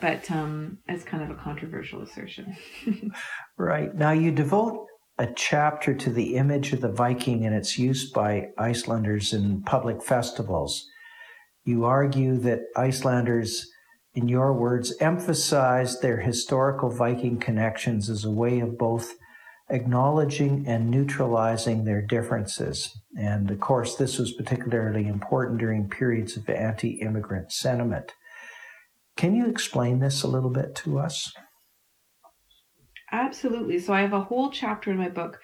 but 0.00 0.30
um, 0.30 0.78
as 0.88 1.04
kind 1.04 1.22
of 1.22 1.30
a 1.30 1.40
controversial 1.40 2.02
assertion. 2.02 2.56
right. 3.56 3.94
Now, 3.94 4.12
you 4.12 4.30
devote 4.30 4.86
a 5.18 5.28
chapter 5.34 5.94
to 5.94 6.10
the 6.10 6.36
image 6.36 6.72
of 6.72 6.80
the 6.80 6.90
Viking 6.90 7.44
and 7.46 7.54
its 7.54 7.78
use 7.78 8.10
by 8.10 8.48
Icelanders 8.58 9.32
in 9.32 9.62
public 9.62 10.02
festivals. 10.02 10.86
You 11.64 11.84
argue 11.84 12.36
that 12.38 12.62
Icelanders, 12.76 13.70
in 14.14 14.28
your 14.28 14.52
words, 14.52 14.94
emphasized 15.00 16.00
their 16.00 16.18
historical 16.18 16.90
Viking 16.90 17.38
connections 17.38 18.08
as 18.08 18.24
a 18.24 18.30
way 18.30 18.60
of 18.60 18.78
both 18.78 19.14
acknowledging 19.70 20.64
and 20.66 20.90
neutralizing 20.90 21.84
their 21.84 22.02
differences. 22.02 22.96
And 23.18 23.50
of 23.50 23.60
course, 23.60 23.96
this 23.96 24.18
was 24.18 24.32
particularly 24.32 25.06
important 25.06 25.58
during 25.58 25.88
periods 25.88 26.36
of 26.36 26.48
anti 26.48 27.00
immigrant 27.00 27.50
sentiment. 27.52 28.12
Can 29.16 29.34
you 29.34 29.46
explain 29.46 30.00
this 30.00 30.22
a 30.22 30.28
little 30.28 30.50
bit 30.50 30.74
to 30.76 30.98
us? 30.98 31.32
Absolutely. 33.12 33.78
So, 33.78 33.92
I 33.92 34.00
have 34.00 34.12
a 34.12 34.20
whole 34.20 34.50
chapter 34.50 34.90
in 34.90 34.96
my 34.96 35.08
book 35.08 35.40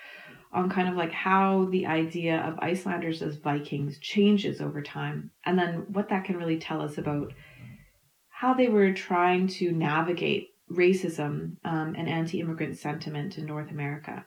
on 0.53 0.69
kind 0.69 0.89
of 0.89 0.97
like 0.97 1.13
how 1.13 1.69
the 1.71 1.87
idea 1.87 2.41
of 2.41 2.59
Icelanders 2.59 3.23
as 3.23 3.37
Vikings 3.37 3.99
changes 4.01 4.61
over 4.61 4.83
time, 4.83 5.31
and 5.47 5.57
then 5.57 5.87
what 5.93 6.09
that 6.09 6.25
can 6.25 6.37
really 6.37 6.59
tell 6.59 6.83
us 6.83 6.99
about 6.99 7.33
how 8.41 8.55
they 8.55 8.69
were 8.69 8.91
trying 8.95 9.47
to 9.47 9.71
navigate 9.71 10.49
racism 10.73 11.57
um, 11.63 11.95
and 11.99 12.09
anti-immigrant 12.09 12.75
sentiment 12.75 13.37
in 13.37 13.45
North 13.45 13.71
America. 13.71 14.25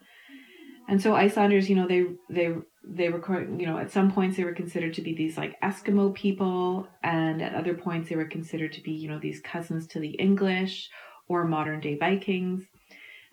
And 0.87 1.01
so 1.01 1.15
Icelanders, 1.15 1.67
you 1.67 1.75
know, 1.75 1.87
they 1.87 2.05
they 2.29 2.53
they 2.87 3.09
were 3.09 3.41
you 3.59 3.65
know 3.65 3.79
at 3.79 3.89
some 3.89 4.11
points 4.11 4.37
they 4.37 4.43
were 4.43 4.53
considered 4.53 4.93
to 4.95 5.01
be 5.01 5.15
these 5.15 5.35
like 5.35 5.59
Eskimo 5.61 6.13
people, 6.13 6.87
and 7.01 7.41
at 7.41 7.55
other 7.55 7.73
points 7.73 8.07
they 8.09 8.15
were 8.15 8.27
considered 8.37 8.73
to 8.73 8.81
be 8.81 8.91
you 8.91 9.09
know 9.09 9.17
these 9.17 9.41
cousins 9.41 9.87
to 9.87 9.99
the 9.99 10.15
English 10.27 10.89
or 11.27 11.45
modern 11.45 11.79
day 11.79 11.97
Vikings. 11.97 12.65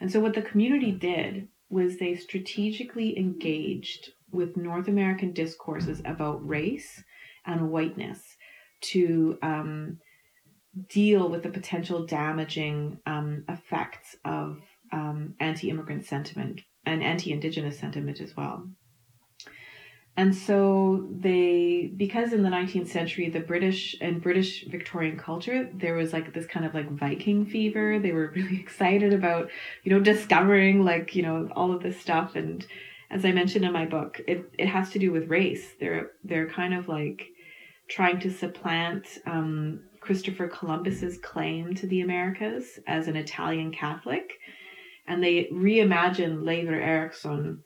And 0.01 0.11
so 0.11 0.19
what 0.19 0.35
the 0.35 0.49
community 0.51 0.93
did 0.93 1.49
was 1.69 1.99
they 1.99 2.15
strategically 2.17 3.19
engaged 3.19 4.13
with 4.31 4.57
North 4.57 4.89
American 4.89 5.33
discourses 5.33 6.01
about 6.07 6.49
race 6.49 7.05
and 7.45 7.71
whiteness 7.71 8.37
to 8.93 9.37
um, 9.43 9.99
deal 10.89 11.29
with 11.29 11.43
the 11.43 11.49
potential 11.49 12.07
damaging 12.07 13.01
um, 13.07 13.45
effects 13.49 14.17
of 14.25 14.61
um, 14.93 15.35
anti-immigrant 15.41 16.05
sentiment 16.05 16.61
and 16.87 17.03
anti-indigenous 17.03 17.79
sentiment 17.79 18.21
as 18.21 18.37
well. 18.37 18.69
And 20.17 20.35
so 20.35 21.09
they, 21.11 21.93
because 21.97 22.33
in 22.33 22.43
the 22.43 22.51
19th 22.51 22.89
century, 22.89 23.31
the 23.31 23.41
British 23.41 23.97
and 24.01 24.21
British 24.21 24.67
Victorian 24.67 25.17
culture, 25.17 25.71
there 25.73 25.95
was 25.95 26.13
like 26.13 26.35
this 26.35 26.47
kind 26.47 26.67
of 26.67 26.75
like 26.75 26.91
Viking 26.91 27.47
fever. 27.47 27.99
They 27.99 28.13
were 28.13 28.33
really 28.37 28.61
excited 28.61 29.15
about, 29.15 29.51
you 29.83 29.93
know, 29.93 30.01
discovering 30.01 30.85
like, 30.85 31.15
you 31.15 31.23
know, 31.23 31.49
all 31.53 31.73
of 31.73 31.83
this 31.83 31.99
stuff. 31.99 32.35
And 32.35 32.67
as 33.11 33.25
I 33.25 33.33
mentioned 33.33 33.65
in 33.65 33.73
my 33.73 33.87
book, 33.87 34.21
it, 34.27 34.45
it 34.59 34.67
has 34.67 34.91
to 34.91 34.99
do 34.99 35.11
with 35.13 35.29
race. 35.29 35.75
They're, 35.79 36.11
they're 36.23 36.49
kind 36.49 36.75
of 36.75 36.89
like 36.89 37.29
trying 37.89 38.21
to 38.21 38.31
supplant 38.31 39.07
um, 39.27 39.81
Christopher 40.11 40.49
Columbus's 40.49 41.19
claim 41.19 41.73
to 41.77 41.87
the 41.87 42.01
Americas 42.01 42.81
as 42.89 43.07
an 43.07 43.15
Italian 43.15 43.71
Catholic, 43.71 44.41
and 45.07 45.23
they 45.23 45.45
reimagined 45.53 46.43
Leifur 46.43 46.83
Eriksson 46.83 47.63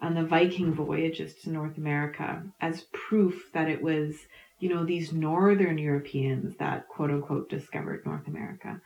and 0.00 0.16
the 0.16 0.22
Viking 0.22 0.72
voyages 0.72 1.34
to 1.42 1.50
North 1.50 1.76
America 1.76 2.44
as 2.60 2.86
proof 2.92 3.50
that 3.52 3.68
it 3.68 3.82
was, 3.82 4.14
you 4.60 4.68
know, 4.68 4.84
these 4.84 5.12
northern 5.12 5.76
Europeans 5.76 6.54
that 6.58 6.86
quote 6.86 7.10
unquote 7.10 7.50
discovered 7.50 8.06
North 8.06 8.28
America. 8.28 8.80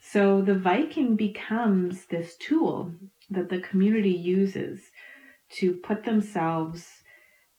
So 0.00 0.42
the 0.42 0.58
Viking 0.58 1.14
becomes 1.14 2.06
this 2.06 2.36
tool 2.38 2.94
that 3.30 3.48
the 3.48 3.60
community 3.60 4.10
uses 4.10 4.80
to 5.50 5.72
put 5.72 6.02
themselves, 6.02 6.84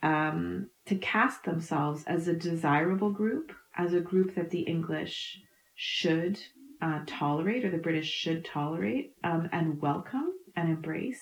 um, 0.04 0.70
to 0.86 0.96
cast 0.96 1.46
themselves 1.46 2.04
as 2.08 2.28
a 2.28 2.34
desirable 2.34 3.12
group 3.12 3.54
as 3.80 3.94
a 3.94 4.02
group 4.02 4.36
that 4.36 4.50
the 4.50 4.62
English 4.62 5.42
should 5.76 6.38
uh, 6.82 7.00
tolerate 7.08 7.64
or 7.64 7.72
the 7.72 7.78
British 7.78 8.10
should 8.10 8.44
tolerate 8.44 9.14
um, 9.24 9.48
and 9.54 9.82
welcome 9.82 10.34
and 10.58 10.70
embrace. 10.70 11.22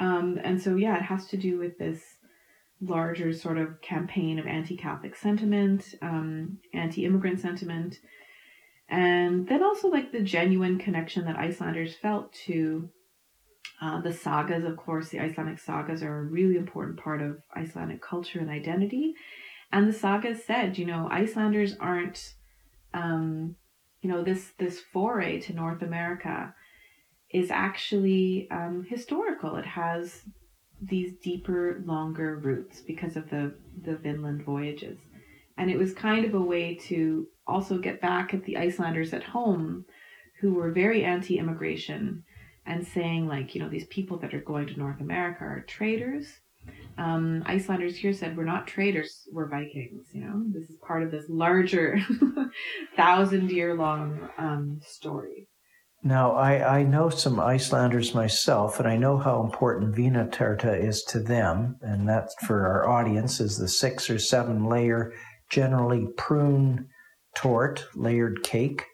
Um, 0.00 0.40
and 0.42 0.60
so, 0.60 0.76
yeah, 0.76 0.96
it 0.96 1.02
has 1.02 1.26
to 1.28 1.36
do 1.36 1.58
with 1.58 1.78
this 1.78 2.00
larger 2.80 3.32
sort 3.32 3.58
of 3.58 3.80
campaign 3.82 4.38
of 4.38 4.46
anti 4.46 4.76
Catholic 4.76 5.14
sentiment, 5.14 5.94
um, 6.00 6.58
anti 6.72 7.04
immigrant 7.04 7.40
sentiment, 7.40 7.98
and 8.88 9.46
then 9.46 9.62
also 9.62 9.88
like 9.88 10.12
the 10.12 10.20
genuine 10.20 10.78
connection 10.78 11.26
that 11.26 11.36
Icelanders 11.36 11.94
felt 11.94 12.32
to 12.46 12.88
uh, 13.82 14.00
the 14.00 14.12
sagas. 14.12 14.64
Of 14.64 14.78
course, 14.78 15.10
the 15.10 15.20
Icelandic 15.20 15.58
sagas 15.58 16.02
are 16.02 16.18
a 16.20 16.22
really 16.22 16.56
important 16.56 16.98
part 16.98 17.20
of 17.20 17.42
Icelandic 17.54 18.00
culture 18.00 18.40
and 18.40 18.50
identity. 18.50 19.14
And 19.72 19.88
the 19.88 19.92
saga 19.92 20.34
said, 20.34 20.78
you 20.78 20.86
know, 20.86 21.08
Icelanders 21.10 21.76
aren't, 21.78 22.34
um, 22.94 23.56
you 24.00 24.10
know, 24.10 24.22
this 24.22 24.52
this 24.58 24.80
foray 24.80 25.40
to 25.40 25.52
North 25.52 25.82
America 25.82 26.54
is 27.30 27.50
actually 27.50 28.48
um, 28.50 28.86
historical. 28.88 29.56
It 29.56 29.66
has 29.66 30.22
these 30.80 31.14
deeper, 31.22 31.82
longer 31.84 32.36
roots 32.36 32.80
because 32.80 33.16
of 33.16 33.28
the 33.30 33.54
the 33.82 33.96
Vinland 33.96 34.44
voyages, 34.44 34.98
and 35.56 35.70
it 35.70 35.78
was 35.78 35.92
kind 35.92 36.24
of 36.24 36.34
a 36.34 36.40
way 36.40 36.74
to 36.74 37.26
also 37.46 37.78
get 37.78 38.00
back 38.00 38.34
at 38.34 38.44
the 38.44 38.56
Icelanders 38.56 39.12
at 39.12 39.24
home, 39.24 39.84
who 40.40 40.54
were 40.54 40.70
very 40.70 41.04
anti-immigration 41.04 42.24
and 42.66 42.86
saying 42.86 43.26
like, 43.26 43.54
you 43.54 43.60
know, 43.60 43.68
these 43.68 43.86
people 43.86 44.18
that 44.18 44.34
are 44.34 44.40
going 44.40 44.66
to 44.66 44.78
North 44.78 45.00
America 45.00 45.44
are 45.44 45.64
traitors 45.66 46.40
um, 46.98 47.42
Icelanders 47.46 47.96
here 47.96 48.12
said, 48.12 48.36
we're 48.36 48.44
not 48.44 48.66
traders, 48.66 49.28
we're 49.30 49.48
Vikings. 49.48 50.06
You 50.12 50.22
know, 50.22 50.42
this 50.48 50.68
is 50.70 50.76
part 50.86 51.02
of 51.02 51.10
this 51.10 51.26
larger 51.28 51.98
thousand 52.96 53.50
year 53.50 53.74
long 53.74 54.28
um, 54.38 54.80
story. 54.82 55.48
Now, 56.02 56.32
I, 56.32 56.78
I 56.78 56.82
know 56.84 57.08
some 57.08 57.40
Icelanders 57.40 58.14
myself, 58.14 58.78
and 58.78 58.88
I 58.88 58.96
know 58.96 59.18
how 59.18 59.42
important 59.42 59.94
Vínarterta 59.94 60.78
is 60.80 61.02
to 61.04 61.18
them, 61.18 61.76
and 61.80 62.08
that 62.08 62.28
for 62.46 62.66
our 62.66 62.88
audience 62.88 63.40
is 63.40 63.58
the 63.58 63.68
six 63.68 64.08
or 64.08 64.18
seven 64.18 64.66
layer, 64.66 65.12
generally 65.50 66.06
prune 66.16 66.86
tort, 67.34 67.86
layered 67.94 68.42
cake. 68.42 68.84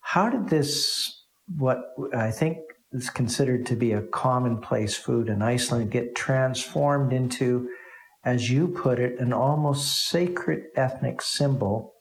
How 0.00 0.28
did 0.28 0.48
this, 0.48 1.24
what 1.56 1.78
I 2.14 2.30
think 2.30 2.58
is 2.94 3.10
considered 3.10 3.66
to 3.66 3.76
be 3.76 3.92
a 3.92 4.02
commonplace 4.02 4.96
food 4.96 5.28
in 5.28 5.42
Iceland 5.42 5.90
get 5.90 6.14
transformed 6.14 7.12
into, 7.12 7.68
as 8.24 8.50
you 8.50 8.68
put 8.68 9.00
it, 9.00 9.18
an 9.18 9.32
almost 9.32 10.06
sacred 10.08 10.66
ethnic 10.76 11.20
symbol 11.20 11.92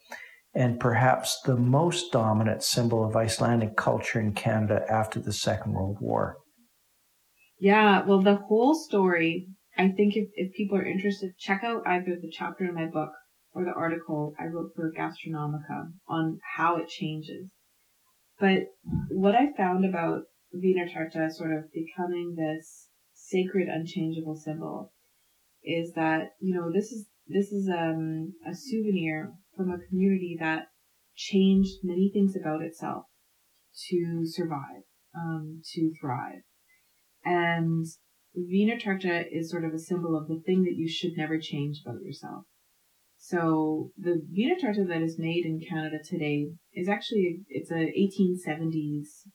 and 0.54 0.80
perhaps 0.80 1.41
the 1.46 1.56
most 1.56 2.12
dominant 2.12 2.62
symbol 2.64 3.04
of 3.04 3.16
Icelandic 3.16 3.76
culture 3.76 4.20
in 4.20 4.34
Canada 4.34 4.86
after 4.88 5.20
the 5.20 5.34
Second 5.34 5.74
World 5.74 5.98
War. 6.00 6.38
Yeah, 7.60 8.06
well, 8.06 8.22
the 8.22 8.36
whole 8.36 8.76
story, 8.76 9.48
I 9.76 9.88
think 9.89 10.16
if, 10.16 10.28
if 10.36 10.54
people 10.54 10.78
are 10.78 10.86
interested, 10.86 11.32
check 11.39 11.64
out 11.64 11.82
either 11.88 12.18
the 12.22 12.32
chapter 12.32 12.66
in 12.66 12.76
my 12.76 12.86
book 12.86 13.10
or 13.56 13.66
the 13.66 13.74
article 13.74 14.36
I 14.39 14.46
wrote 14.46 14.72
for 14.76 14.91
Gastronomica 14.96 15.88
on 16.08 16.38
how 16.56 16.78
it 16.78 16.88
changes. 16.88 17.50
But 18.39 18.66
what 19.10 19.34
I 19.34 19.54
found 19.58 19.86
about 19.86 20.24
Torte 20.54 21.32
sort 21.32 21.51
of 21.51 21.72
becoming 21.74 22.36
this 22.36 22.89
sacred, 23.14 23.68
unchangeable 23.68 24.36
symbol 24.36 24.93
is 25.64 25.93
that, 25.93 26.32
you 26.39 26.54
know, 26.54 26.72
this 26.72 26.91
is, 26.91 27.08
this 27.28 27.51
is, 27.51 27.70
um, 27.70 28.34
a 28.45 28.54
souvenir 28.54 29.34
from 29.56 29.72
a 29.72 29.80
community 29.89 30.38
that 30.39 30.68
changed 31.16 31.80
many 31.84 32.12
things 32.14 32.36
about 32.36 32.62
itself 32.62 33.06
to 33.89 34.22
survive, 34.26 34.84
um, 35.16 35.62
to 35.74 35.91
thrive. 35.99 36.43
And 37.26 37.86
Torte 38.36 39.28
is 39.32 39.49
sort 39.49 39.66
of 39.66 39.74
a 39.74 39.80
symbol 39.80 40.18
of 40.18 40.28
the 40.28 40.41
thing 40.45 40.64
that 40.64 40.76
you 40.76 40.88
should 40.88 41.18
never 41.18 41.39
change 41.39 41.82
about 41.86 42.01
yourself. 42.04 42.45
So 43.18 43.91
the 43.97 44.22
Torte 44.60 44.88
that 44.88 45.01
is 45.01 45.18
made 45.18 45.45
in 45.45 45.62
Canada 45.68 45.97
today 46.04 46.51
is 46.74 46.89
actually, 46.89 47.39
it's 47.47 47.72
a 47.72 47.93
1870s 47.97 49.30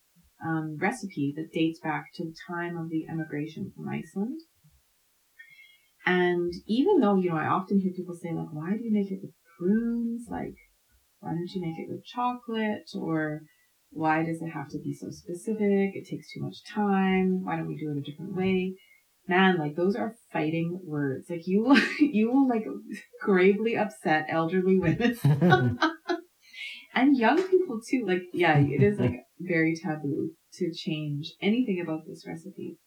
um, 0.45 0.76
recipe 0.80 1.32
that 1.36 1.53
dates 1.53 1.80
back 1.80 2.07
to 2.14 2.24
the 2.24 2.34
time 2.49 2.76
of 2.76 2.91
the 2.91 3.07
emigration 3.09 3.72
from 3.74 3.89
Iceland. 3.89 4.41
And 6.07 6.53
even 6.66 7.01
though, 7.01 7.16
you 7.16 7.30
know, 7.30 7.36
I 7.36 7.49
often 7.49 7.80
hear 7.80 7.93
people 7.95 8.14
say, 8.14 8.32
like, 8.32 8.53
why 8.53 8.70
do 8.70 8.82
you 8.82 8.93
make 8.93 9.11
it 9.11 9.20
with 9.20 9.32
prunes? 9.59 10.26
Like, 10.30 10.55
why 11.20 11.30
don't 11.30 11.51
you 11.55 11.61
make 11.61 11.78
it 11.78 11.91
with 11.91 12.05
chocolate? 12.05 12.89
Or 12.95 13.43
why 13.91 14.24
does 14.24 14.41
it 14.41 14.51
have 14.51 14.68
to 14.70 14.78
be 14.78 14.95
so 14.95 15.11
specific? 15.11 15.95
It 15.95 16.09
takes 16.09 16.32
too 16.32 16.41
much 16.41 16.64
time. 16.64 17.45
Why 17.45 17.57
don't 17.57 17.66
we 17.66 17.76
do 17.76 17.91
it 17.91 17.99
a 17.99 18.11
different 18.11 18.34
way? 18.34 18.74
Man, 19.26 19.59
like 19.59 19.76
those 19.76 19.97
are 19.97 20.14
fighting 20.32 20.80
words. 20.84 21.28
Like 21.28 21.47
you 21.47 21.62
will, 21.62 21.78
you 22.01 22.32
will 22.32 22.49
like 22.49 22.64
gravely 23.20 23.76
upset 23.76 24.26
elderly 24.30 24.78
women 24.78 25.18
and 26.99 27.16
young 27.16 27.42
people 27.42 27.80
too. 27.88 28.05
Like, 28.07 28.22
yeah, 28.32 28.59
it 28.59 28.82
is 28.82 28.99
like 28.99 29.24
very 29.38 29.74
taboo 29.76 30.30
to 30.55 30.72
change 30.74 31.32
anything 31.40 31.80
about 31.82 32.01
this 32.07 32.24
recipe. 32.26 32.78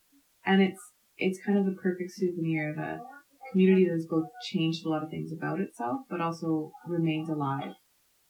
And 0.45 0.61
it's, 0.61 0.81
it's 1.17 1.39
kind 1.45 1.57
of 1.57 1.65
the 1.65 1.75
perfect 1.81 2.11
souvenir 2.11 2.71
of 2.71 2.77
a 2.77 2.99
community 3.51 3.85
that 3.85 3.93
has 3.93 4.07
both 4.09 4.25
changed 4.51 4.85
a 4.85 4.89
lot 4.89 5.03
of 5.03 5.09
things 5.09 5.31
about 5.31 5.59
itself, 5.59 6.01
but 6.09 6.21
also 6.21 6.71
remains 6.87 7.29
alive 7.29 7.73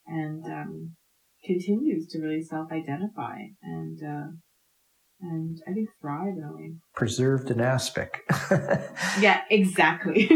and, 0.07 0.45
um, 0.45 0.95
continues 1.45 2.07
to 2.07 2.19
really 2.19 2.41
self-identify 2.41 3.39
and, 3.63 3.99
uh, 4.03 4.27
and 5.21 5.57
I 5.67 5.73
think 5.73 5.89
thrive 6.01 6.35
in 6.37 6.43
a 6.43 6.55
way. 6.55 6.73
Preserved 6.95 7.49
in 7.49 7.61
aspic. 7.61 8.21
yeah, 9.19 9.41
exactly. 9.49 10.29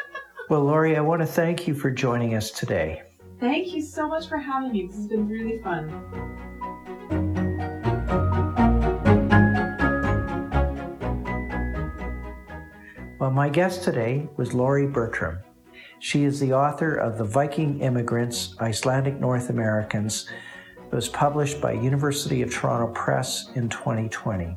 well, 0.50 0.64
Laurie, 0.64 0.96
I 0.96 1.00
want 1.00 1.22
to 1.22 1.26
thank 1.26 1.66
you 1.66 1.74
for 1.74 1.90
joining 1.90 2.34
us 2.34 2.50
today. 2.50 3.02
Thank 3.42 3.74
you 3.74 3.82
so 3.82 4.06
much 4.06 4.28
for 4.28 4.36
having 4.36 4.70
me. 4.70 4.86
This 4.86 4.94
has 4.94 5.08
been 5.08 5.28
really 5.28 5.58
fun. 5.58 5.88
Well, 13.18 13.32
my 13.32 13.48
guest 13.48 13.82
today 13.82 14.28
was 14.36 14.54
Laurie 14.54 14.86
Bertram. 14.86 15.40
She 15.98 16.22
is 16.22 16.38
the 16.38 16.52
author 16.52 16.94
of 16.94 17.18
The 17.18 17.24
Viking 17.24 17.80
Immigrants, 17.80 18.54
Icelandic 18.60 19.18
North 19.18 19.50
Americans, 19.50 20.28
it 20.78 20.94
was 20.94 21.08
published 21.08 21.60
by 21.60 21.72
University 21.72 22.42
of 22.42 22.52
Toronto 22.52 22.92
Press 22.92 23.50
in 23.56 23.68
2020. 23.68 24.56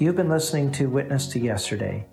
You've 0.00 0.16
been 0.16 0.28
listening 0.28 0.72
to 0.72 0.90
Witness 0.90 1.28
to 1.28 1.38
Yesterday. 1.38 2.08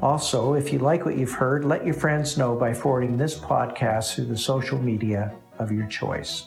Also, 0.00 0.54
if 0.54 0.72
you 0.72 0.78
like 0.78 1.04
what 1.04 1.18
you've 1.18 1.32
heard, 1.32 1.64
let 1.64 1.84
your 1.84 1.94
friends 1.94 2.38
know 2.38 2.54
by 2.54 2.72
forwarding 2.72 3.16
this 3.16 3.36
podcast 3.36 4.14
through 4.14 4.26
the 4.26 4.38
social 4.38 4.78
media 4.78 5.34
of 5.58 5.72
your 5.72 5.88
choice. 5.88 6.46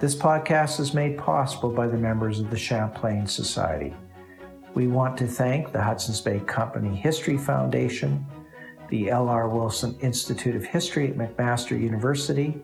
This 0.00 0.16
podcast 0.16 0.80
is 0.80 0.92
made 0.92 1.16
possible 1.16 1.70
by 1.70 1.86
the 1.86 1.96
members 1.96 2.40
of 2.40 2.50
the 2.50 2.58
Champlain 2.58 3.28
Society. 3.28 3.94
We 4.74 4.88
want 4.88 5.16
to 5.18 5.28
thank 5.28 5.70
the 5.70 5.80
Hudson's 5.80 6.20
Bay 6.20 6.40
Company 6.40 6.96
History 6.96 7.38
Foundation, 7.38 8.26
the 8.88 9.10
L.R. 9.10 9.48
Wilson 9.48 9.96
Institute 10.00 10.56
of 10.56 10.64
History 10.64 11.08
at 11.08 11.16
McMaster 11.16 11.80
University, 11.80 12.62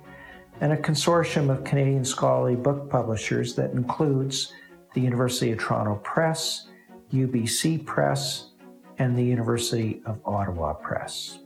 and 0.61 0.73
a 0.73 0.77
consortium 0.77 1.51
of 1.51 1.65
Canadian 1.65 2.05
scholarly 2.05 2.57
book 2.57 2.91
publishers 2.91 3.55
that 3.55 3.73
includes 3.73 4.53
the 4.95 5.01
University 5.01 5.53
of 5.53 5.59
Toronto 5.59 5.97
Press, 6.05 6.69
UBC 7.13 7.85
Press, 7.87 8.51
and 8.99 9.17
the 9.17 9.25
University 9.25 10.03
of 10.05 10.21
Ottawa 10.25 10.75
Press. 10.75 11.39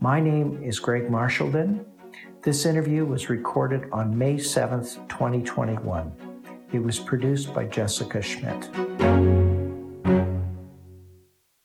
My 0.00 0.20
name 0.20 0.62
is 0.62 0.78
Greg 0.78 1.10
Marchildon. 1.10 1.84
This 2.42 2.66
interview 2.66 3.04
was 3.04 3.28
recorded 3.28 3.88
on 3.90 4.16
May 4.16 4.34
7th, 4.34 5.08
2021. 5.08 6.12
It 6.72 6.78
was 6.78 7.00
produced 7.00 7.52
by 7.52 7.64
Jessica 7.64 8.22
Schmidt. 8.22 9.47